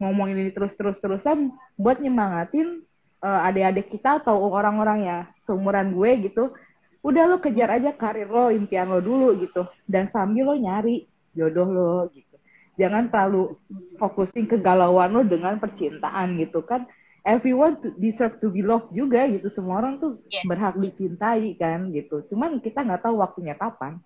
[0.00, 2.80] ngomongin ini terus terus terusan buat nyemangatin
[3.20, 6.56] eh, adik-adik kita atau orang-orang ya seumuran gue gitu.
[7.04, 9.68] Udah lo kejar aja karir lo impian lo dulu gitu.
[9.84, 11.04] Dan sambil lo nyari
[11.36, 12.40] jodoh lo gitu.
[12.76, 13.56] Jangan terlalu
[14.00, 16.88] fokusin kegalauan lo dengan percintaan gitu kan
[17.26, 20.46] everyone to, deserve to be loved juga gitu semua orang tuh Yes.
[20.46, 23.98] berhak dicintai kan gitu cuman kita nggak tahu waktunya kapan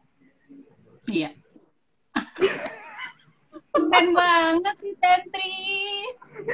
[1.06, 1.30] Iya.
[3.70, 5.50] Keren banget sih Tentri.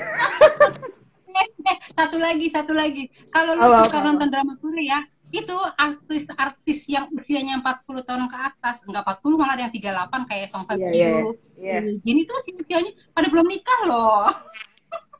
[1.93, 3.09] Satu lagi, satu lagi.
[3.29, 8.89] Kalau lu suka apa, nonton drama Korea, itu artis-artis yang usianya 40 tahun ke atas,
[8.89, 11.19] enggak 40 malah ada yang 38 kayak Song Hye Iya, Kyo.
[11.61, 11.79] iya, iya.
[12.01, 14.25] Ini tuh usianya pada belum nikah loh.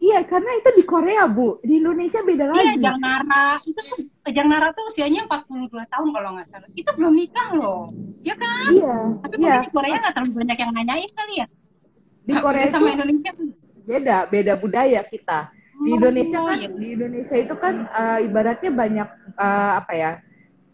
[0.07, 3.47] Iya karena itu di Korea bu di Indonesia beda Iya, lagi Jang Nara.
[3.59, 3.99] Itu tuh
[4.31, 6.69] Jang Nara tuh usianya 42 tahun kalau nggak salah.
[6.73, 7.81] Itu belum nikah loh.
[8.23, 8.71] Ya kan?
[8.71, 8.97] iya
[9.27, 11.47] Tapi iya di Korea nggak terlalu banyak yang nanyain kali ya.
[12.27, 13.31] di Nah, Korea sama itu Indonesia
[13.87, 15.39] beda beda budaya kita
[15.77, 16.69] di Oh, Indonesia kan iya.
[16.73, 20.11] di Indonesia itu kan eh, ibaratnya banyak eh, apa ya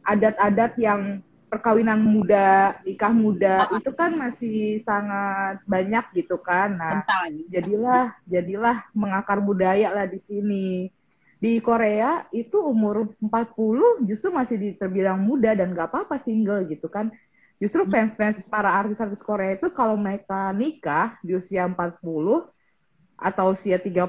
[0.03, 1.21] adat-adat yang
[1.53, 3.77] perkawinan muda nikah muda Oh.
[3.77, 7.45] itu kan masih sangat banyak gitu kan nah Bentar lagi.
[7.53, 10.89] jadilah jadilah mengakar budaya lah di sini
[11.37, 17.13] di Korea itu umur 40 justru masih terbilang muda dan gak apa-apa single gitu kan
[17.61, 22.01] justru fans-fans para artis-artis Korea itu kalau mereka nikah di usia 40
[23.21, 24.09] atau usia 30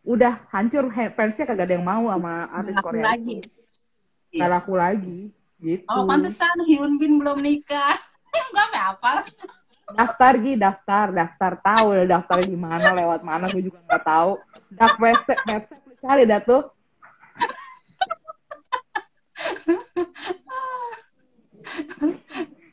[0.00, 3.36] udah hancur fansnya kagak ada yang mau sama artis Korea lagi.
[4.30, 5.20] Nggak laku lagi
[5.60, 5.84] gitu.
[5.86, 7.94] Oh, pantesan Hyun Bin belum nikah.
[8.50, 9.12] Enggak apa apa.
[9.90, 14.38] Daftar Gi, daftar, daftar tahu udah daftar gimana lewat mana gue juga nggak tahu.
[14.74, 16.62] Dark website, website cari dah tuh.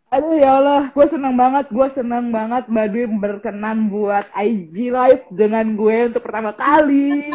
[0.07, 5.27] Aduh ya Allah, gue seneng banget, gue seneng banget Mbak Dwi berkenan buat IG Live
[5.35, 7.27] dengan gue untuk pertama kali.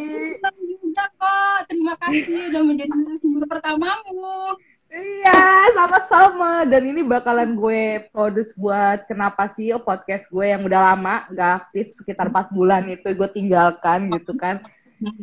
[1.69, 4.57] Terima kasih udah menjadi narasumber pertamamu.
[4.93, 6.69] Iya, sama-sama.
[6.69, 11.53] Dan ini bakalan gue produce buat Kenapa Sih oh, podcast gue yang udah lama, gak
[11.65, 14.61] aktif sekitar 4 bulan itu gue tinggalkan gitu kan.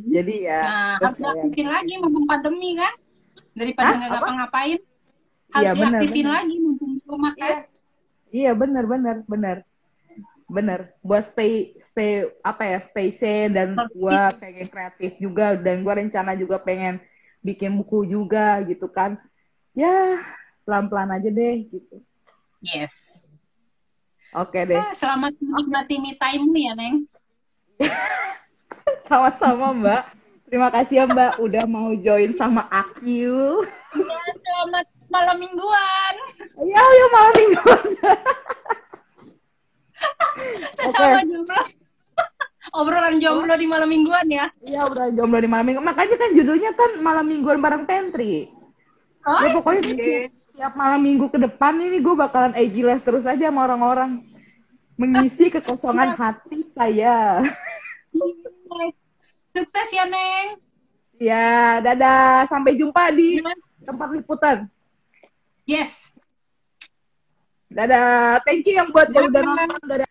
[0.09, 2.93] Jadi ya, Nah, aktifin lagi mumpung pandemi kan?
[3.55, 4.17] Daripada nggak Apa?
[4.20, 4.80] ngapa-ngapain.
[4.80, 6.36] Iya, Harus benar, diaktifin benar.
[6.36, 7.45] lagi mumpung di rumah kan?
[7.45, 7.57] Iya,
[8.34, 9.57] iya benar benar benar
[10.49, 10.80] benar.
[11.05, 16.34] Buat stay stay apa ya stay sane dan gue pengen kreatif juga dan gue rencana
[16.36, 16.99] juga pengen
[17.39, 19.15] bikin buku juga gitu kan.
[19.78, 20.22] Ya
[20.65, 21.95] pelan pelan aja deh gitu.
[22.61, 23.24] Yes.
[24.30, 27.09] Oke deh, Ah, Selamat menikmati me time ya, Neng.
[29.09, 30.03] sama-sama Mbak.
[30.45, 33.65] Terima kasih ya Mbak udah mau join sama aku.
[33.97, 36.13] Ya, selamat malam mingguan.
[36.61, 37.86] Ya, ya malam mingguan.
[40.78, 41.61] Sesama jomblo.
[42.78, 44.45] Obrolan jomblo di malam mingguan ya.
[44.61, 45.82] Iya udah jomblo di malam minggu.
[45.82, 48.59] Makanya kan judulnya kan malam mingguan bareng Pantry.
[49.28, 50.15] Oh, ya pokoknya oke.
[50.55, 54.24] tiap- malam minggu ke depan ini gue bakalan IG live terus aja sama orang-orang
[54.99, 57.43] mengisi kekosongan hati saya.
[59.55, 60.47] Sukses ya, Neng.
[61.20, 62.47] Ya, dadah.
[62.47, 63.43] Sampai jumpa di
[63.84, 64.57] tempat liputan.
[65.67, 66.15] Yes.
[67.70, 68.39] Dadah.
[68.47, 70.05] Thank you yang buat yang udah nonton dari